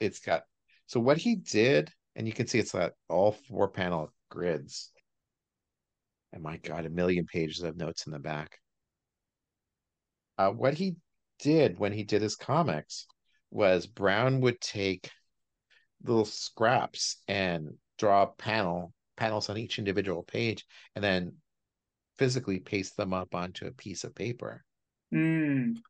it's 0.00 0.20
got. 0.20 0.42
So 0.86 0.98
what 0.98 1.18
he 1.18 1.36
did, 1.36 1.90
and 2.16 2.26
you 2.26 2.32
can 2.32 2.46
see 2.46 2.58
it's 2.58 2.72
that 2.72 2.94
all 3.08 3.32
four 3.32 3.68
panel 3.68 4.12
grids. 4.30 4.90
And 6.32 6.42
my 6.42 6.56
God, 6.56 6.86
a 6.86 6.90
million 6.90 7.26
pages 7.26 7.62
of 7.62 7.76
notes 7.76 8.06
in 8.06 8.12
the 8.12 8.18
back. 8.18 8.58
Uh, 10.36 10.50
what 10.50 10.74
he 10.74 10.96
did 11.38 11.78
when 11.78 11.92
he 11.92 12.02
did 12.04 12.22
his 12.22 12.36
comics 12.36 13.06
was 13.50 13.86
Brown 13.86 14.40
would 14.40 14.60
take 14.60 15.10
little 16.02 16.24
scraps 16.24 17.18
and 17.28 17.78
draw 17.98 18.22
a 18.24 18.26
panel 18.28 18.92
panels 19.16 19.48
on 19.48 19.56
each 19.58 19.78
individual 19.78 20.22
page 20.22 20.66
and 20.94 21.04
then 21.04 21.34
physically 22.18 22.60
paste 22.60 22.96
them 22.96 23.12
up 23.14 23.34
onto 23.34 23.66
a 23.66 23.72
piece 23.72 24.04
of 24.04 24.14
paper. 24.14 24.64
Mm, 25.12 25.82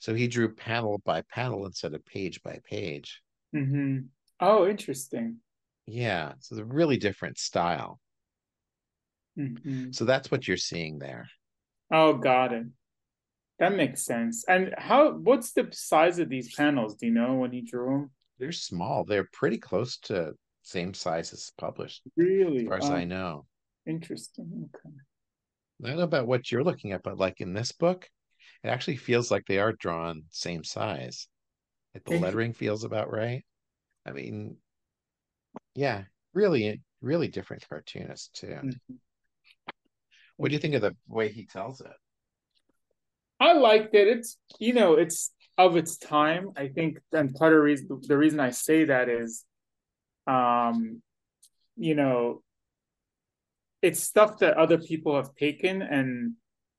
So 0.00 0.14
he 0.14 0.26
drew 0.28 0.54
panel 0.54 0.98
by 1.04 1.22
panel 1.22 1.66
instead 1.66 1.94
of 1.94 2.04
page 2.04 2.42
by 2.42 2.60
page. 2.64 3.22
hmm 3.52 3.98
Oh, 4.40 4.68
interesting. 4.68 5.40
Yeah, 5.86 6.34
so 6.38 6.54
it's 6.54 6.60
a 6.60 6.64
really 6.64 6.96
different 6.98 7.38
style. 7.38 7.98
hmm 9.36 9.90
So 9.92 10.04
that's 10.04 10.30
what 10.30 10.46
you're 10.46 10.56
seeing 10.56 10.98
there. 10.98 11.28
Oh, 11.90 12.14
got 12.14 12.52
it. 12.52 12.66
That 13.58 13.74
makes 13.74 14.04
sense. 14.04 14.44
And 14.48 14.74
how? 14.78 15.12
What's 15.12 15.52
the 15.52 15.68
size 15.72 16.18
of 16.18 16.28
these 16.28 16.54
panels? 16.54 16.94
Do 16.94 17.06
you 17.06 17.12
know 17.12 17.34
when 17.34 17.50
he 17.50 17.60
drew 17.62 17.86
them? 17.86 18.10
They're 18.38 18.52
small. 18.52 19.04
They're 19.04 19.28
pretty 19.32 19.58
close 19.58 19.98
to 20.02 20.32
same 20.62 20.94
size 20.94 21.32
as 21.32 21.50
published, 21.58 22.02
Really, 22.16 22.62
as 22.62 22.68
far 22.68 22.78
as 22.78 22.90
Oh, 22.90 22.94
I 22.94 23.04
know. 23.04 23.46
interesting. 23.86 24.68
Okay. 24.74 24.94
I 25.82 25.88
don't 25.88 25.96
know 25.96 26.02
about 26.04 26.26
what 26.26 26.50
you're 26.52 26.64
looking 26.64 26.92
at, 26.92 27.02
but 27.02 27.18
like 27.18 27.40
in 27.40 27.52
this 27.52 27.72
book, 27.72 28.08
it 28.62 28.68
actually 28.68 28.96
feels 28.96 29.30
like 29.30 29.44
they 29.46 29.58
are 29.58 29.72
drawn 29.72 30.24
same 30.30 30.62
size. 30.62 31.26
Like 31.94 32.04
the 32.04 32.18
lettering 32.18 32.52
feels 32.52 32.84
about 32.84 33.10
right. 33.10 33.44
I 34.06 34.12
mean, 34.12 34.56
yeah, 35.74 36.04
really, 36.34 36.80
really 37.00 37.28
different 37.28 37.68
cartoonist 37.68 38.34
too. 38.34 38.46
Mm-hmm. 38.46 38.94
What 40.36 40.48
do 40.48 40.54
you 40.54 40.60
think 40.60 40.74
of 40.74 40.82
the 40.82 40.94
way 41.08 41.28
he 41.28 41.46
tells 41.46 41.80
it? 41.80 41.92
I 43.40 43.52
like 43.52 43.92
that 43.92 44.08
it's 44.08 44.36
you 44.58 44.72
know 44.72 44.94
it's 44.94 45.32
of 45.58 45.76
its 45.76 45.98
time. 45.98 46.52
I 46.56 46.68
think, 46.68 47.00
and 47.12 47.34
part 47.34 47.52
of 47.52 48.06
the 48.06 48.16
reason 48.16 48.40
I 48.40 48.50
say 48.50 48.84
that 48.84 49.08
is, 49.08 49.44
um, 50.26 51.02
you 51.76 51.96
know, 51.96 52.42
it's 53.82 54.00
stuff 54.00 54.38
that 54.38 54.56
other 54.56 54.78
people 54.78 55.16
have 55.16 55.34
taken 55.34 55.82
and 55.82 56.34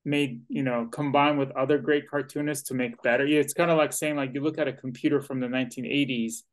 made 0.06 0.42
you 0.48 0.64
know 0.64 0.88
combined 0.92 1.38
with 1.38 1.52
other 1.52 1.78
great 1.78 2.10
cartoonists 2.10 2.70
to 2.70 2.74
make 2.74 3.02
better. 3.04 3.26
It's 3.26 3.54
kind 3.54 3.70
of 3.70 3.78
like 3.78 3.94
saying 3.94 4.16
like 4.16 4.34
you 4.34 4.42
look 4.42 4.58
at 4.58 4.68
a 4.68 4.74
computer 4.74 5.22
from 5.22 5.42
the 5.42 5.48
1980s. 5.48 6.44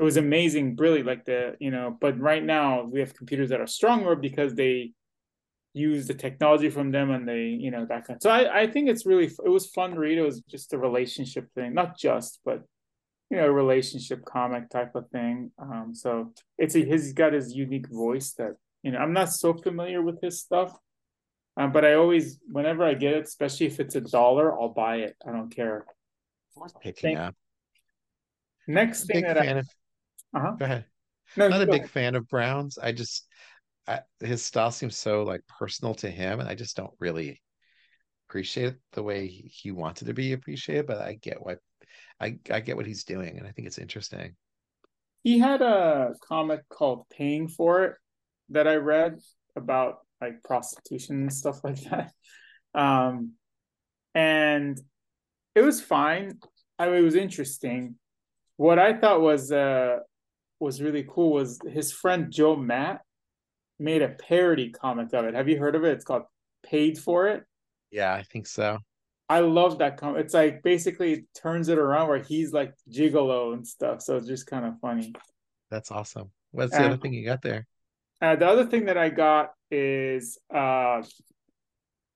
It 0.00 0.02
was 0.02 0.16
amazing, 0.16 0.74
brilliant, 0.74 1.06
like 1.06 1.24
the 1.24 1.56
you 1.60 1.70
know, 1.70 1.96
but 2.00 2.18
right 2.18 2.42
now 2.42 2.84
we 2.84 3.00
have 3.00 3.14
computers 3.14 3.50
that 3.50 3.60
are 3.60 3.66
stronger 3.66 4.16
because 4.16 4.54
they 4.54 4.92
use 5.74 6.06
the 6.06 6.14
technology 6.14 6.70
from 6.70 6.90
them 6.92 7.10
and 7.10 7.28
they 7.28 7.42
you 7.46 7.70
know 7.70 7.84
that 7.84 8.06
kind 8.06 8.16
of, 8.16 8.22
so 8.22 8.30
I, 8.30 8.62
I 8.62 8.66
think 8.68 8.88
it's 8.88 9.04
really 9.04 9.26
it 9.26 9.48
was 9.50 9.66
fun 9.66 9.90
to 9.92 9.98
read 9.98 10.18
it 10.18 10.22
was 10.22 10.40
just 10.42 10.72
a 10.72 10.78
relationship 10.78 11.52
thing 11.54 11.74
not 11.74 11.98
just 11.98 12.40
but 12.44 12.62
you 13.30 13.36
know 13.36 13.46
a 13.46 13.52
relationship 13.52 14.24
comic 14.24 14.70
type 14.70 14.94
of 14.94 15.08
thing 15.10 15.50
um 15.58 15.92
so 15.92 16.32
it's 16.58 16.76
a, 16.76 16.84
he's 16.84 17.12
got 17.12 17.32
his 17.32 17.52
unique 17.54 17.88
voice 17.90 18.32
that 18.38 18.52
you 18.82 18.92
know 18.92 18.98
i'm 18.98 19.12
not 19.12 19.32
so 19.32 19.52
familiar 19.52 20.00
with 20.00 20.20
his 20.22 20.40
stuff 20.40 20.78
um, 21.56 21.72
but 21.72 21.84
i 21.84 21.94
always 21.94 22.38
whenever 22.46 22.84
i 22.84 22.94
get 22.94 23.14
it 23.14 23.24
especially 23.24 23.66
if 23.66 23.80
it's 23.80 23.96
a 23.96 24.00
dollar 24.00 24.52
i'll 24.52 24.68
buy 24.68 24.96
it 24.96 25.16
i 25.26 25.32
don't 25.32 25.50
care 25.54 25.84
Picking 26.80 27.16
up. 27.16 27.34
next 28.68 29.06
thing 29.06 29.22
that 29.22 29.38
i 29.38 29.44
of, 29.44 29.66
uh-huh 30.36 30.52
go 30.58 30.64
ahead. 30.64 30.84
no 31.36 31.48
Not 31.48 31.62
a 31.62 31.66
big 31.66 31.80
ahead. 31.80 31.90
fan 31.90 32.14
of 32.14 32.28
Brown's. 32.28 32.78
I 32.78 32.92
just, 32.92 33.26
I, 33.86 34.00
his 34.20 34.44
style 34.44 34.70
seems 34.70 34.96
so 34.96 35.22
like 35.24 35.42
personal 35.46 35.94
to 35.96 36.10
him, 36.10 36.40
and 36.40 36.48
I 36.48 36.54
just 36.54 36.76
don't 36.76 36.94
really 36.98 37.40
appreciate 38.28 38.68
it 38.68 38.80
the 38.92 39.02
way 39.02 39.26
he, 39.26 39.70
wanted 39.70 40.06
to 40.06 40.14
be 40.14 40.32
appreciated. 40.32 40.86
But 40.86 41.00
I 41.00 41.14
get 41.14 41.44
what 41.44 41.58
I 42.20 42.38
I 42.50 42.60
get 42.60 42.76
what 42.76 42.86
he's 42.86 43.04
doing, 43.04 43.38
and 43.38 43.46
I 43.46 43.50
think 43.52 43.66
it's 43.68 43.78
interesting. 43.78 44.34
he 45.22 45.38
had 45.38 45.62
a 45.62 46.14
comic 46.26 46.68
called 46.68 47.08
Paying 47.10 47.48
for 47.48 47.84
It 47.84 47.96
that 48.50 48.68
I 48.68 48.76
read 48.76 49.18
about 49.56 49.98
like 50.20 50.42
prostitution 50.42 51.16
and 51.22 51.32
stuff 51.32 51.60
like 51.64 51.80
that. 51.90 52.12
Um, 52.74 53.32
and 54.14 54.78
it 55.54 55.62
was 55.62 55.80
fine. 55.80 56.38
I 56.78 56.86
mean, 56.86 56.96
it 56.96 57.02
was 57.02 57.14
interesting. 57.14 57.96
What 58.56 58.78
I 58.78 58.94
thought 58.94 59.20
was 59.20 59.50
uh 59.52 59.98
was 60.60 60.82
really 60.82 61.04
cool 61.08 61.32
was 61.32 61.58
his 61.68 61.92
friend 61.92 62.32
Joe 62.32 62.56
Matt 62.56 63.00
made 63.78 64.02
a 64.02 64.08
parody 64.08 64.70
comic 64.70 65.12
of 65.12 65.24
it. 65.24 65.34
Have 65.34 65.48
you 65.48 65.58
heard 65.58 65.74
of 65.74 65.84
it? 65.84 65.92
It's 65.92 66.04
called 66.04 66.24
Paid 66.64 66.98
for 66.98 67.28
It. 67.28 67.44
Yeah, 67.90 68.12
I 68.14 68.22
think 68.22 68.46
so. 68.46 68.78
I 69.28 69.40
love 69.40 69.78
that 69.78 69.96
comic. 69.96 70.24
It's 70.24 70.34
like 70.34 70.62
basically 70.62 71.26
turns 71.34 71.68
it 71.68 71.78
around 71.78 72.08
where 72.08 72.22
he's 72.22 72.52
like 72.52 72.74
gigolo 72.90 73.54
and 73.54 73.66
stuff. 73.66 74.02
So 74.02 74.16
it's 74.16 74.26
just 74.26 74.46
kind 74.46 74.66
of 74.66 74.78
funny. 74.80 75.12
That's 75.70 75.90
awesome. 75.90 76.30
What's 76.50 76.72
the 76.72 76.84
other 76.84 76.96
thing 76.96 77.14
you 77.14 77.24
got 77.24 77.42
there? 77.42 77.66
Uh, 78.20 78.36
the 78.36 78.46
other 78.46 78.66
thing 78.66 78.86
that 78.86 78.96
I 78.96 79.08
got 79.08 79.52
is 79.70 80.38
uh 80.54 81.02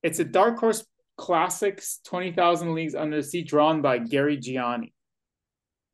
it's 0.02 0.20
a 0.20 0.24
Dark 0.24 0.58
Horse 0.58 0.86
Classics 1.16 2.00
20,000 2.04 2.74
Leagues 2.74 2.94
Under 2.94 3.16
the 3.16 3.22
Sea 3.22 3.42
drawn 3.42 3.82
by 3.82 3.98
Gary 3.98 4.36
Gianni. 4.36 4.92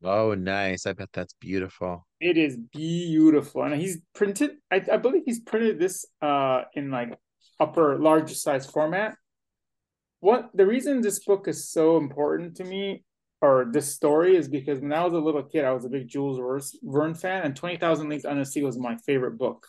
Oh, 0.05 0.35
nice. 0.35 0.85
I 0.85 0.93
bet 0.93 1.09
that's 1.13 1.33
beautiful. 1.33 2.05
It 2.19 2.37
is 2.37 2.57
beautiful. 2.57 3.63
And 3.63 3.73
he's 3.75 3.97
printed, 4.13 4.51
I, 4.71 4.81
I 4.91 4.97
believe 4.97 5.23
he's 5.25 5.39
printed 5.39 5.79
this 5.79 6.05
uh 6.21 6.63
in 6.75 6.91
like 6.91 7.17
upper 7.59 7.97
large 7.97 8.33
size 8.35 8.65
format. 8.65 9.15
What 10.19 10.49
the 10.53 10.65
reason 10.65 11.01
this 11.01 11.23
book 11.23 11.47
is 11.47 11.69
so 11.69 11.97
important 11.97 12.55
to 12.57 12.63
me 12.63 13.03
or 13.41 13.67
this 13.71 13.93
story 13.93 14.35
is 14.35 14.47
because 14.47 14.79
when 14.79 14.93
I 14.93 15.03
was 15.03 15.13
a 15.13 15.19
little 15.19 15.43
kid, 15.43 15.65
I 15.65 15.71
was 15.71 15.85
a 15.85 15.89
big 15.89 16.07
Jules 16.07 16.39
Verne 16.83 17.13
fan, 17.13 17.43
and 17.43 17.55
20,000 17.55 18.09
Leagues 18.09 18.25
Under 18.25 18.43
the 18.43 18.49
Sea 18.49 18.63
was 18.63 18.77
my 18.77 18.97
favorite 19.05 19.37
book. 19.37 19.67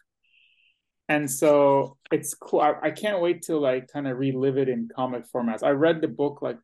And 1.08 1.30
so 1.30 1.98
it's 2.10 2.34
cool. 2.34 2.60
I, 2.60 2.74
I 2.82 2.90
can't 2.90 3.20
wait 3.20 3.42
to 3.42 3.58
like 3.58 3.88
kind 3.92 4.08
of 4.08 4.18
relive 4.18 4.56
it 4.58 4.68
in 4.68 4.88
comic 4.94 5.24
formats. 5.32 5.62
I 5.62 5.70
read 5.70 6.00
the 6.00 6.08
book 6.08 6.42
like 6.42 6.58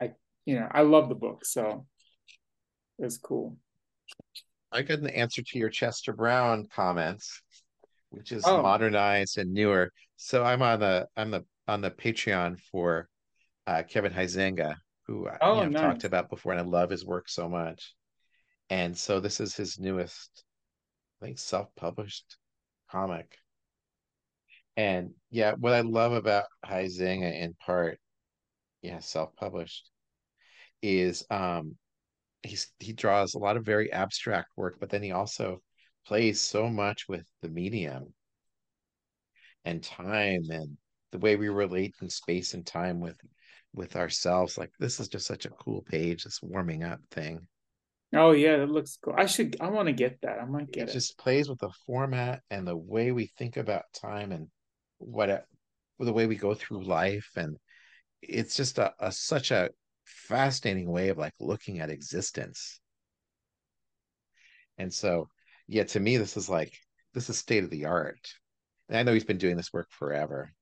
I 0.00 0.12
you 0.44 0.58
know, 0.58 0.68
I 0.70 0.82
love 0.82 1.08
the 1.08 1.14
book, 1.14 1.44
so 1.44 1.86
it's 2.98 3.18
cool. 3.18 3.56
I 4.72 4.82
got 4.82 4.98
an 4.98 5.10
answer 5.10 5.42
to 5.42 5.58
your 5.58 5.70
Chester 5.70 6.12
Brown 6.12 6.66
comments, 6.74 7.40
which 8.10 8.32
is 8.32 8.44
oh. 8.46 8.62
modernized 8.62 9.38
and 9.38 9.52
newer. 9.52 9.92
So 10.16 10.44
I'm 10.44 10.62
on 10.62 10.80
the 10.80 11.06
I'm 11.16 11.30
the 11.30 11.44
on 11.68 11.80
the 11.80 11.90
Patreon 11.90 12.58
for 12.72 13.08
uh, 13.66 13.82
Kevin 13.88 14.12
Huizenga, 14.12 14.76
who 15.06 15.26
uh, 15.28 15.38
oh, 15.40 15.60
I've 15.60 15.70
nice. 15.70 15.82
talked 15.82 16.04
about 16.04 16.30
before, 16.30 16.52
and 16.52 16.60
I 16.60 16.64
love 16.64 16.90
his 16.90 17.04
work 17.04 17.28
so 17.28 17.48
much. 17.48 17.94
And 18.70 18.96
so 18.96 19.20
this 19.20 19.40
is 19.40 19.54
his 19.54 19.78
newest, 19.78 20.44
I 21.20 21.26
think, 21.26 21.38
self-published 21.38 22.36
comic. 22.90 23.36
And 24.76 25.12
yeah, 25.30 25.54
what 25.58 25.72
I 25.72 25.80
love 25.80 26.12
about 26.12 26.44
Huizenga 26.64 27.40
in 27.40 27.54
part, 27.54 27.98
yeah, 28.82 28.98
self-published, 28.98 29.88
is 30.82 31.24
um 31.30 31.76
he's 32.46 32.72
he 32.78 32.92
draws 32.92 33.34
a 33.34 33.38
lot 33.38 33.56
of 33.56 33.64
very 33.64 33.92
abstract 33.92 34.48
work, 34.56 34.76
but 34.80 34.90
then 34.90 35.02
he 35.02 35.12
also 35.12 35.60
plays 36.06 36.40
so 36.40 36.68
much 36.68 37.08
with 37.08 37.26
the 37.42 37.48
medium 37.48 38.12
and 39.64 39.82
time 39.82 40.42
and 40.50 40.76
the 41.12 41.18
way 41.18 41.36
we 41.36 41.48
relate 41.48 41.94
in 42.00 42.08
space 42.08 42.54
and 42.54 42.66
time 42.66 43.00
with 43.00 43.18
with 43.74 43.96
ourselves. 43.96 44.56
Like 44.56 44.70
this 44.78 45.00
is 45.00 45.08
just 45.08 45.26
such 45.26 45.46
a 45.46 45.50
cool 45.50 45.82
page, 45.82 46.24
this 46.24 46.40
warming 46.42 46.84
up 46.84 47.00
thing. 47.10 47.46
Oh 48.14 48.32
yeah, 48.32 48.58
that 48.58 48.70
looks 48.70 48.98
cool. 49.02 49.14
I 49.16 49.26
should 49.26 49.56
I 49.60 49.68
want 49.68 49.88
to 49.88 49.92
get 49.92 50.20
that. 50.22 50.40
I 50.40 50.44
might 50.44 50.72
get 50.72 50.84
it. 50.84 50.90
It 50.90 50.92
just 50.92 51.18
plays 51.18 51.48
with 51.48 51.58
the 51.58 51.72
format 51.86 52.42
and 52.50 52.66
the 52.66 52.76
way 52.76 53.12
we 53.12 53.26
think 53.38 53.56
about 53.56 53.84
time 53.92 54.32
and 54.32 54.48
what 54.98 55.28
it, 55.28 55.44
the 55.98 56.12
way 56.12 56.26
we 56.26 56.36
go 56.36 56.54
through 56.54 56.84
life 56.84 57.28
and 57.36 57.56
it's 58.22 58.56
just 58.56 58.78
a, 58.78 58.92
a 58.98 59.12
such 59.12 59.50
a 59.50 59.70
fascinating 60.06 60.90
way 60.90 61.08
of 61.08 61.18
like 61.18 61.34
looking 61.40 61.80
at 61.80 61.90
existence. 61.90 62.80
And 64.78 64.92
so, 64.92 65.28
yeah, 65.68 65.84
to 65.84 66.00
me, 66.00 66.16
this 66.16 66.36
is 66.36 66.48
like 66.48 66.72
this 67.14 67.30
is 67.30 67.38
state 67.38 67.64
of 67.64 67.70
the 67.70 67.86
art. 67.86 68.32
And 68.88 68.98
I 68.98 69.02
know 69.02 69.12
he's 69.12 69.24
been 69.24 69.38
doing 69.38 69.56
this 69.56 69.72
work 69.72 69.88
forever. 69.90 70.52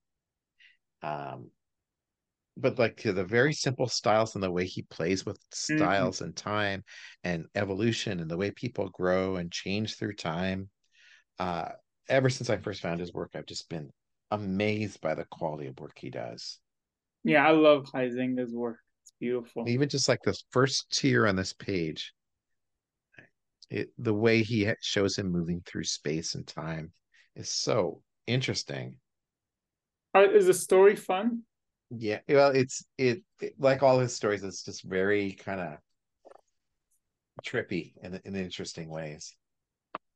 Um, 1.02 1.50
but 2.56 2.78
like 2.78 3.02
the 3.02 3.24
very 3.24 3.52
simple 3.52 3.88
styles 3.88 4.34
and 4.34 4.42
the 4.42 4.50
way 4.50 4.64
he 4.64 4.82
plays 4.82 5.26
with 5.26 5.38
mm-hmm. 5.38 5.76
styles 5.76 6.16
mm-hmm. 6.16 6.26
and 6.26 6.36
time 6.36 6.84
and 7.24 7.46
evolution 7.54 8.20
and 8.20 8.30
the 8.30 8.36
way 8.36 8.50
people 8.50 8.88
grow 8.90 9.36
and 9.36 9.50
change 9.50 9.96
through 9.96 10.14
time. 10.14 10.70
Uh, 11.38 11.70
ever 12.08 12.30
since 12.30 12.48
I 12.50 12.58
first 12.58 12.80
found 12.80 13.00
his 13.00 13.12
work, 13.12 13.32
I've 13.34 13.46
just 13.46 13.68
been 13.68 13.90
amazed 14.30 15.00
by 15.00 15.14
the 15.14 15.26
quality 15.30 15.66
of 15.66 15.78
work 15.80 15.96
he 15.96 16.10
does. 16.10 16.58
Yeah, 17.24 17.46
I 17.46 17.52
love 17.52 17.86
Huizenga's 17.92 18.54
work. 18.54 18.78
Beautiful. 19.20 19.68
Even 19.68 19.88
just 19.88 20.08
like 20.08 20.20
this 20.22 20.44
first 20.50 20.90
tier 20.90 21.26
on 21.26 21.36
this 21.36 21.52
page, 21.52 22.12
it 23.70 23.88
the 23.98 24.14
way 24.14 24.42
he 24.42 24.70
shows 24.80 25.16
him 25.16 25.30
moving 25.30 25.62
through 25.64 25.84
space 25.84 26.34
and 26.34 26.46
time 26.46 26.92
is 27.34 27.50
so 27.50 28.02
interesting. 28.26 28.96
Uh, 30.14 30.28
is 30.30 30.46
the 30.46 30.54
story 30.54 30.96
fun? 30.96 31.42
Yeah, 31.90 32.20
well, 32.28 32.50
it's 32.50 32.84
it, 32.98 33.22
it 33.40 33.54
like 33.58 33.82
all 33.82 33.98
his 33.98 34.14
stories. 34.14 34.42
It's 34.42 34.64
just 34.64 34.84
very 34.84 35.32
kind 35.32 35.60
of 35.60 35.78
trippy 37.44 37.92
in 38.02 38.20
in 38.24 38.36
interesting 38.36 38.88
ways. 38.88 39.34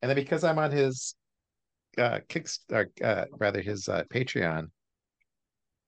And 0.02 0.08
then 0.08 0.16
because 0.16 0.44
I'm 0.44 0.58
on 0.58 0.70
his 0.70 1.14
uh 1.96 2.20
Kickstarter, 2.28 2.88
uh, 3.02 3.24
rather 3.32 3.61
his 3.61 3.88
uh, 3.88 4.04
Patreon, 4.12 4.70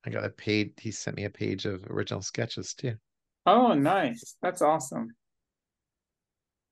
I 0.04 0.10
got 0.10 0.24
a 0.24 0.30
page. 0.30 0.72
He 0.80 0.90
sent 0.90 1.16
me 1.16 1.24
a 1.24 1.30
page 1.30 1.66
of 1.66 1.84
original 1.90 2.22
sketches 2.22 2.74
too. 2.74 2.94
Oh, 3.46 3.74
nice! 3.74 4.36
That's 4.42 4.62
awesome. 4.62 5.08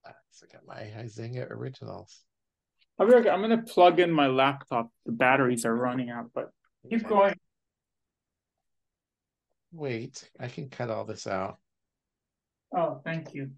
Uh, 0.06 0.12
so 0.30 0.46
I 0.48 0.52
got 0.52 0.66
my 0.66 0.90
Huizenga 0.90 1.50
originals. 1.50 2.24
Be 2.98 3.04
okay. 3.04 3.30
I'm 3.30 3.40
gonna 3.40 3.62
plug 3.62 4.00
in 4.00 4.10
my 4.10 4.26
laptop. 4.26 4.90
The 5.06 5.12
batteries 5.12 5.64
are 5.64 5.74
running 5.74 6.10
out, 6.10 6.30
but 6.34 6.50
keep 6.88 7.06
going. 7.06 7.34
Wait, 9.72 10.28
I 10.40 10.48
can 10.48 10.68
cut 10.68 10.90
all 10.90 11.04
this 11.04 11.26
out. 11.26 11.58
Oh, 12.74 13.00
thank 13.04 13.34
you. 13.34 13.50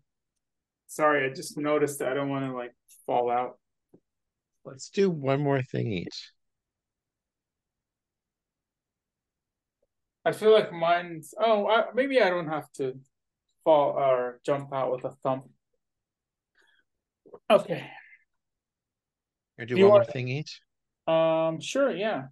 Sorry, 0.89 1.25
I 1.25 1.33
just 1.33 1.57
noticed 1.57 2.01
that 2.01 2.09
I 2.09 2.15
don't 2.15 2.29
want 2.29 2.45
to 2.47 2.55
like 2.55 2.75
fall 3.07 3.31
out. 3.31 3.59
Let's 4.65 4.91
do 4.91 5.09
one 5.09 5.41
more 5.41 5.63
thing 5.63 5.93
each. 5.93 6.33
I 10.31 10.33
feel 10.33 10.53
like 10.53 10.73
mine's. 10.73 11.35
Oh, 11.37 11.67
I, 11.67 11.87
maybe 11.93 12.23
I 12.23 12.31
don't 12.31 12.47
have 12.47 12.71
to 12.75 12.95
fall 13.65 13.99
or 13.99 14.41
jump 14.47 14.73
out 14.73 14.93
with 14.93 15.05
a 15.05 15.11
thump. 15.25 15.51
Okay. 17.51 17.85
Or 19.59 19.65
do, 19.65 19.75
do 19.75 19.83
one 19.89 19.91
more 19.91 20.05
thing 20.05 20.29
each. 20.29 20.61
Um. 21.09 21.61
Sure. 21.61 21.91
Yeah. 21.91 22.27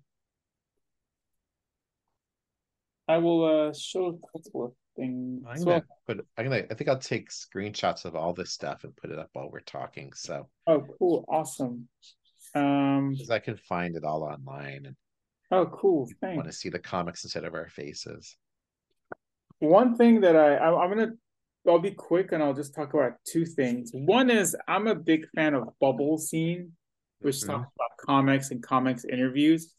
I 3.09 3.19
will 3.19 3.69
uh 3.69 3.73
show 3.77 4.07
a 4.07 4.39
couple 4.39 4.67
of 4.67 4.73
things. 4.95 5.43
I'm 5.49 5.65
gonna 5.65 5.83
put. 6.07 6.25
I'm 6.37 6.45
gonna. 6.45 6.63
I 6.71 6.75
think 6.75 6.89
I'll 6.89 6.99
take 6.99 7.31
screenshots 7.31 8.05
of 8.05 8.15
all 8.15 8.33
this 8.33 8.53
stuff 8.53 8.85
and 8.85 8.95
put 8.95 9.11
it 9.11 9.19
up 9.19 9.31
while 9.33 9.51
we're 9.51 9.59
talking. 9.59 10.13
So. 10.13 10.49
Oh, 10.69 10.87
cool! 11.01 11.25
Awesome. 11.27 11.89
Um. 12.55 13.11
Because 13.11 13.31
I 13.31 13.41
can 13.41 13.57
find 13.57 13.97
it 13.97 14.05
all 14.05 14.23
online 14.23 14.87
and 14.87 14.95
Oh, 15.51 15.67
cool. 15.67 16.09
Thanks. 16.21 16.37
want 16.37 16.49
to 16.49 16.53
see 16.53 16.69
the 16.69 16.79
comics 16.79 17.25
instead 17.25 17.45
of 17.45 17.55
our 17.55 17.69
faces. 17.69 18.37
One 19.61 19.97
thing 19.97 20.21
that 20.21 20.37
I, 20.37 20.57
I 20.57 20.85
I'm 20.85 20.91
gonna 20.91 21.13
I'll 21.67 21.79
be 21.79 21.91
quick 21.91 22.33
and 22.33 22.43
I'll 22.43 22.55
just 22.55 22.75
talk 22.75 22.95
about 22.95 23.15
two 23.27 23.45
things. 23.45 23.91
One 23.93 24.31
is 24.31 24.57
I'm 24.67 24.87
a 24.87 24.95
big 24.95 25.27
fan 25.35 25.55
of 25.55 25.69
Bubble 25.81 26.19
Zine, 26.19 26.71
which 27.21 27.37
mm-hmm. 27.37 27.51
talks 27.51 27.71
about 27.77 28.07
comics 28.07 28.51
and 28.51 28.63
comics 28.63 29.05
interviews. 29.05 29.73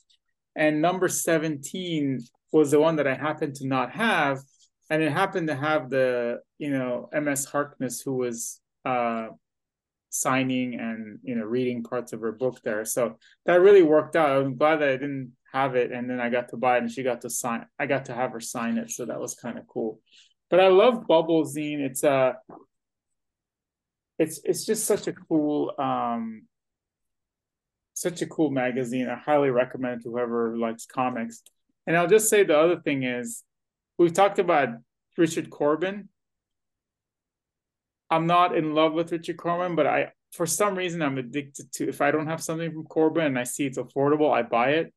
And 0.56 0.82
number 0.82 1.08
17 1.08 2.20
was 2.52 2.72
the 2.72 2.80
one 2.80 2.98
that 2.98 3.08
I 3.08 3.16
happened 3.16 3.56
to 3.56 3.68
not 3.68 3.92
have. 3.92 4.40
And 4.90 5.04
it 5.04 5.12
happened 5.12 5.48
to 5.48 5.56
have 5.56 5.90
the, 5.90 6.40
you 6.58 6.72
know, 6.72 7.10
MS 7.14 7.46
Harkness 7.46 8.02
who 8.02 8.16
was 8.16 8.60
uh 8.86 9.28
signing 10.12 10.74
and 10.80 11.20
you 11.22 11.36
know 11.36 11.44
reading 11.44 11.84
parts 11.84 12.14
of 12.14 12.22
her 12.22 12.32
book 12.32 12.60
there. 12.64 12.84
So 12.86 13.18
that 13.46 13.62
really 13.62 13.84
worked 13.84 14.16
out. 14.16 14.42
I'm 14.42 14.58
glad 14.58 14.78
that 14.78 14.90
I 14.90 14.94
didn't 14.94 15.34
have 15.52 15.76
it 15.76 15.92
and 15.92 16.10
then 16.10 16.20
I 16.20 16.30
got 16.30 16.50
to 16.50 16.58
buy 16.58 16.78
it 16.78 16.84
and 16.84 16.92
she 16.92 17.04
got 17.04 17.22
to 17.22 17.30
sign 17.30 17.66
I 17.78 17.86
got 17.86 18.06
to 18.06 18.14
have 18.14 18.32
her 18.32 18.40
sign 18.40 18.78
it 18.78 18.92
so 18.92 19.06
that 19.06 19.20
was 19.20 19.36
kind 19.36 19.58
of 19.58 19.68
cool. 19.68 20.00
But 20.50 20.60
I 20.60 20.68
love 20.68 21.08
Bubble 21.08 21.46
Zine. 21.46 21.80
It's 21.80 22.04
a 22.04 22.12
uh, 22.12 22.34
it's 24.18 24.42
it's 24.44 24.66
just 24.66 24.86
such 24.86 25.08
a 25.08 25.14
cool 25.14 25.74
um 25.78 26.44
such 27.94 28.22
a 28.22 28.28
cool 28.28 28.50
magazine. 28.50 29.10
I 29.10 29.16
highly 29.16 29.50
recommend 29.50 30.02
whoever 30.04 30.58
likes 30.58 30.86
comics. 30.86 31.44
And 31.86 31.98
I'll 31.98 32.08
just 32.08 32.30
say 32.30 32.44
the 32.44 32.58
other 32.58 32.80
thing 32.80 33.04
is 33.04 33.44
we've 33.98 34.14
talked 34.14 34.40
about 34.40 34.70
Richard 35.18 35.50
Corbin. 35.50 36.10
I'm 38.10 38.26
not 38.26 38.58
in 38.58 38.74
love 38.74 38.94
with 38.94 39.12
Richard 39.12 39.38
Corbin 39.38 39.76
but 39.76 39.88
I 39.88 40.12
for 40.32 40.46
some 40.46 40.76
reason 40.76 41.02
I'm 41.02 41.18
addicted 41.18 41.72
to 41.74 41.90
if 41.90 42.02
I 42.02 42.12
don't 42.12 42.28
have 42.28 42.42
something 42.42 42.72
from 42.72 42.86
Corbin 42.86 43.26
and 43.26 43.40
I 43.40 43.44
see 43.44 43.66
it's 43.66 43.78
affordable, 43.78 44.32
I 44.34 44.44
buy 44.44 44.72
it. 44.72 44.94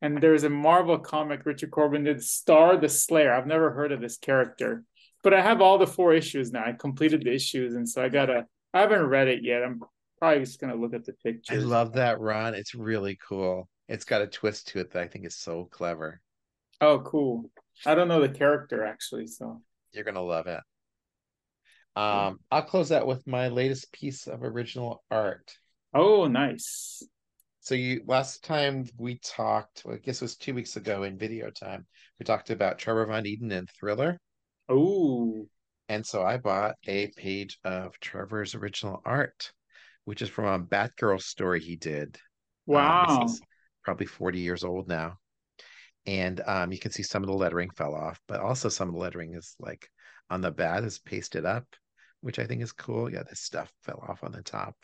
And 0.00 0.20
there's 0.20 0.44
a 0.44 0.50
Marvel 0.50 0.98
comic 0.98 1.44
Richard 1.44 1.70
Corben 1.70 2.04
did 2.04 2.22
Star 2.22 2.76
the 2.76 2.88
Slayer. 2.88 3.32
I've 3.32 3.46
never 3.46 3.72
heard 3.72 3.90
of 3.90 4.00
this 4.00 4.16
character, 4.16 4.84
but 5.24 5.34
I 5.34 5.42
have 5.42 5.60
all 5.60 5.78
the 5.78 5.86
four 5.86 6.14
issues 6.14 6.52
now. 6.52 6.64
I 6.64 6.72
completed 6.72 7.24
the 7.24 7.34
issues, 7.34 7.74
and 7.74 7.88
so 7.88 8.02
I 8.02 8.08
gotta. 8.08 8.46
I 8.72 8.80
haven't 8.80 9.06
read 9.06 9.28
it 9.28 9.42
yet. 9.42 9.64
I'm 9.64 9.80
probably 10.18 10.44
just 10.44 10.60
gonna 10.60 10.76
look 10.76 10.94
at 10.94 11.04
the 11.04 11.14
pictures. 11.14 11.64
I 11.64 11.66
love 11.66 11.94
that 11.94 12.20
run. 12.20 12.54
It's 12.54 12.74
really 12.74 13.18
cool. 13.26 13.68
It's 13.88 14.04
got 14.04 14.22
a 14.22 14.26
twist 14.26 14.68
to 14.68 14.80
it 14.80 14.92
that 14.92 15.02
I 15.02 15.08
think 15.08 15.24
is 15.24 15.36
so 15.36 15.64
clever. 15.64 16.20
Oh, 16.80 17.00
cool. 17.00 17.50
I 17.86 17.94
don't 17.94 18.08
know 18.08 18.20
the 18.20 18.28
character 18.28 18.84
actually, 18.84 19.26
so 19.26 19.62
you're 19.92 20.04
gonna 20.04 20.22
love 20.22 20.46
it. 20.46 20.60
Um, 21.96 22.38
I'll 22.52 22.62
close 22.62 22.92
out 22.92 23.08
with 23.08 23.26
my 23.26 23.48
latest 23.48 23.90
piece 23.90 24.28
of 24.28 24.44
original 24.44 25.02
art. 25.10 25.56
Oh, 25.92 26.26
nice. 26.26 27.02
So 27.68 27.74
you 27.74 28.00
last 28.06 28.42
time 28.44 28.86
we 28.96 29.18
talked, 29.18 29.82
well, 29.84 29.94
I 29.94 29.98
guess 29.98 30.22
it 30.22 30.24
was 30.24 30.36
two 30.36 30.54
weeks 30.54 30.76
ago 30.76 31.02
in 31.02 31.18
video 31.18 31.50
time, 31.50 31.84
we 32.18 32.24
talked 32.24 32.48
about 32.48 32.78
Trevor 32.78 33.04
Von 33.04 33.24
Eeden 33.24 33.52
and 33.52 33.68
Thriller. 33.68 34.18
Oh. 34.70 35.46
And 35.90 36.06
so 36.06 36.22
I 36.22 36.38
bought 36.38 36.76
a 36.86 37.08
page 37.08 37.58
of 37.64 38.00
Trevor's 38.00 38.54
original 38.54 39.02
art, 39.04 39.52
which 40.06 40.22
is 40.22 40.30
from 40.30 40.46
a 40.46 40.64
Batgirl 40.64 41.20
story 41.20 41.60
he 41.60 41.76
did. 41.76 42.16
Wow. 42.64 43.04
Um, 43.04 43.34
probably 43.84 44.06
40 44.06 44.38
years 44.38 44.64
old 44.64 44.88
now. 44.88 45.18
And 46.06 46.40
um, 46.46 46.72
you 46.72 46.78
can 46.78 46.92
see 46.92 47.02
some 47.02 47.22
of 47.22 47.26
the 47.26 47.34
lettering 47.34 47.68
fell 47.76 47.94
off, 47.94 48.18
but 48.28 48.40
also 48.40 48.70
some 48.70 48.88
of 48.88 48.94
the 48.94 49.00
lettering 49.00 49.34
is 49.34 49.54
like 49.60 49.90
on 50.30 50.40
the 50.40 50.50
bat 50.50 50.84
is 50.84 51.00
pasted 51.00 51.44
up 51.44 51.66
which 52.20 52.38
I 52.38 52.46
think 52.46 52.62
is 52.62 52.72
cool. 52.72 53.08
Yeah, 53.12 53.22
this 53.22 53.40
stuff 53.40 53.72
fell 53.82 54.04
off 54.08 54.24
on 54.24 54.32
the 54.32 54.42
top. 54.42 54.74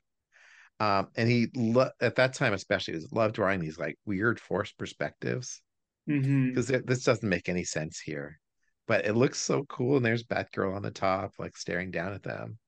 Um, 0.81 1.09
and 1.17 1.29
he 1.29 1.49
lo- 1.55 1.91
at 2.01 2.17
that 2.17 2.35
time 2.35 2.53
especially 2.53 2.95
was 2.95 3.13
loved 3.13 3.37
drawing 3.37 3.61
these 3.61 3.79
like 3.79 3.97
weird 4.05 4.41
forced 4.41 4.77
perspectives 4.77 5.63
because 6.07 6.27
mm-hmm. 6.27 6.87
this 6.87 7.05
doesn't 7.05 7.29
make 7.29 7.49
any 7.49 7.65
sense 7.65 8.01
here, 8.01 8.39
but 8.87 9.07
it 9.07 9.15
looks 9.15 9.39
so 9.39 9.65
cool. 9.65 9.97
And 9.97 10.05
there's 10.05 10.25
Batgirl 10.25 10.75
on 10.75 10.83
the 10.83 10.91
top, 10.91 11.33
like 11.39 11.57
staring 11.57 11.91
down 11.91 12.13
at 12.13 12.23
them. 12.23 12.59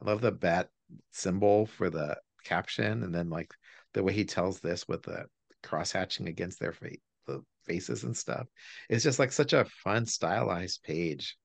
I 0.00 0.06
love 0.06 0.20
the 0.20 0.32
bat 0.32 0.68
symbol 1.12 1.66
for 1.66 1.90
the 1.90 2.16
caption, 2.44 3.02
and 3.02 3.14
then 3.14 3.28
like 3.28 3.52
the 3.92 4.02
way 4.02 4.12
he 4.12 4.24
tells 4.24 4.60
this 4.60 4.86
with 4.86 5.02
the 5.02 5.26
cross 5.62 5.92
hatching 5.92 6.28
against 6.28 6.60
their 6.60 6.72
face, 6.72 7.00
the 7.26 7.42
faces 7.64 8.04
and 8.04 8.16
stuff. 8.16 8.46
It's 8.88 9.04
just 9.04 9.18
like 9.18 9.32
such 9.32 9.52
a 9.52 9.66
fun 9.84 10.06
stylized 10.06 10.82
page. 10.84 11.36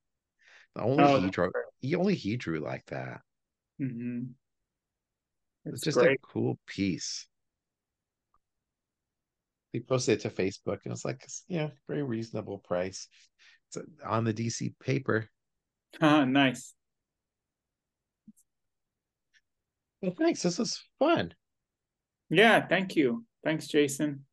Only 0.75 1.03
oh, 1.03 1.19
he 1.19 1.29
drew. 1.29 1.51
He 1.79 1.95
only 1.95 2.15
he 2.15 2.37
drew 2.37 2.59
like 2.59 2.85
that. 2.85 3.21
Mm-hmm. 3.81 4.31
It's, 5.65 5.75
it's 5.75 5.83
just 5.83 5.97
great. 5.97 6.19
a 6.23 6.27
cool 6.27 6.59
piece. 6.67 7.27
He 9.71 9.79
posted 9.79 10.19
it 10.19 10.21
to 10.21 10.29
Facebook, 10.29 10.79
and 10.85 10.93
it's 10.93 11.05
like, 11.05 11.25
yeah, 11.47 11.69
very 11.87 12.03
reasonable 12.03 12.59
price. 12.59 13.07
It's 13.69 13.85
on 14.05 14.23
the 14.23 14.33
DC 14.33 14.75
paper. 14.79 15.29
Ah, 15.99 16.25
nice. 16.25 16.73
Well, 20.01 20.13
thanks. 20.17 20.43
This 20.43 20.59
was 20.59 20.83
fun. 20.99 21.33
Yeah, 22.29 22.67
thank 22.67 22.95
you. 22.95 23.25
Thanks, 23.43 23.67
Jason. 23.67 24.25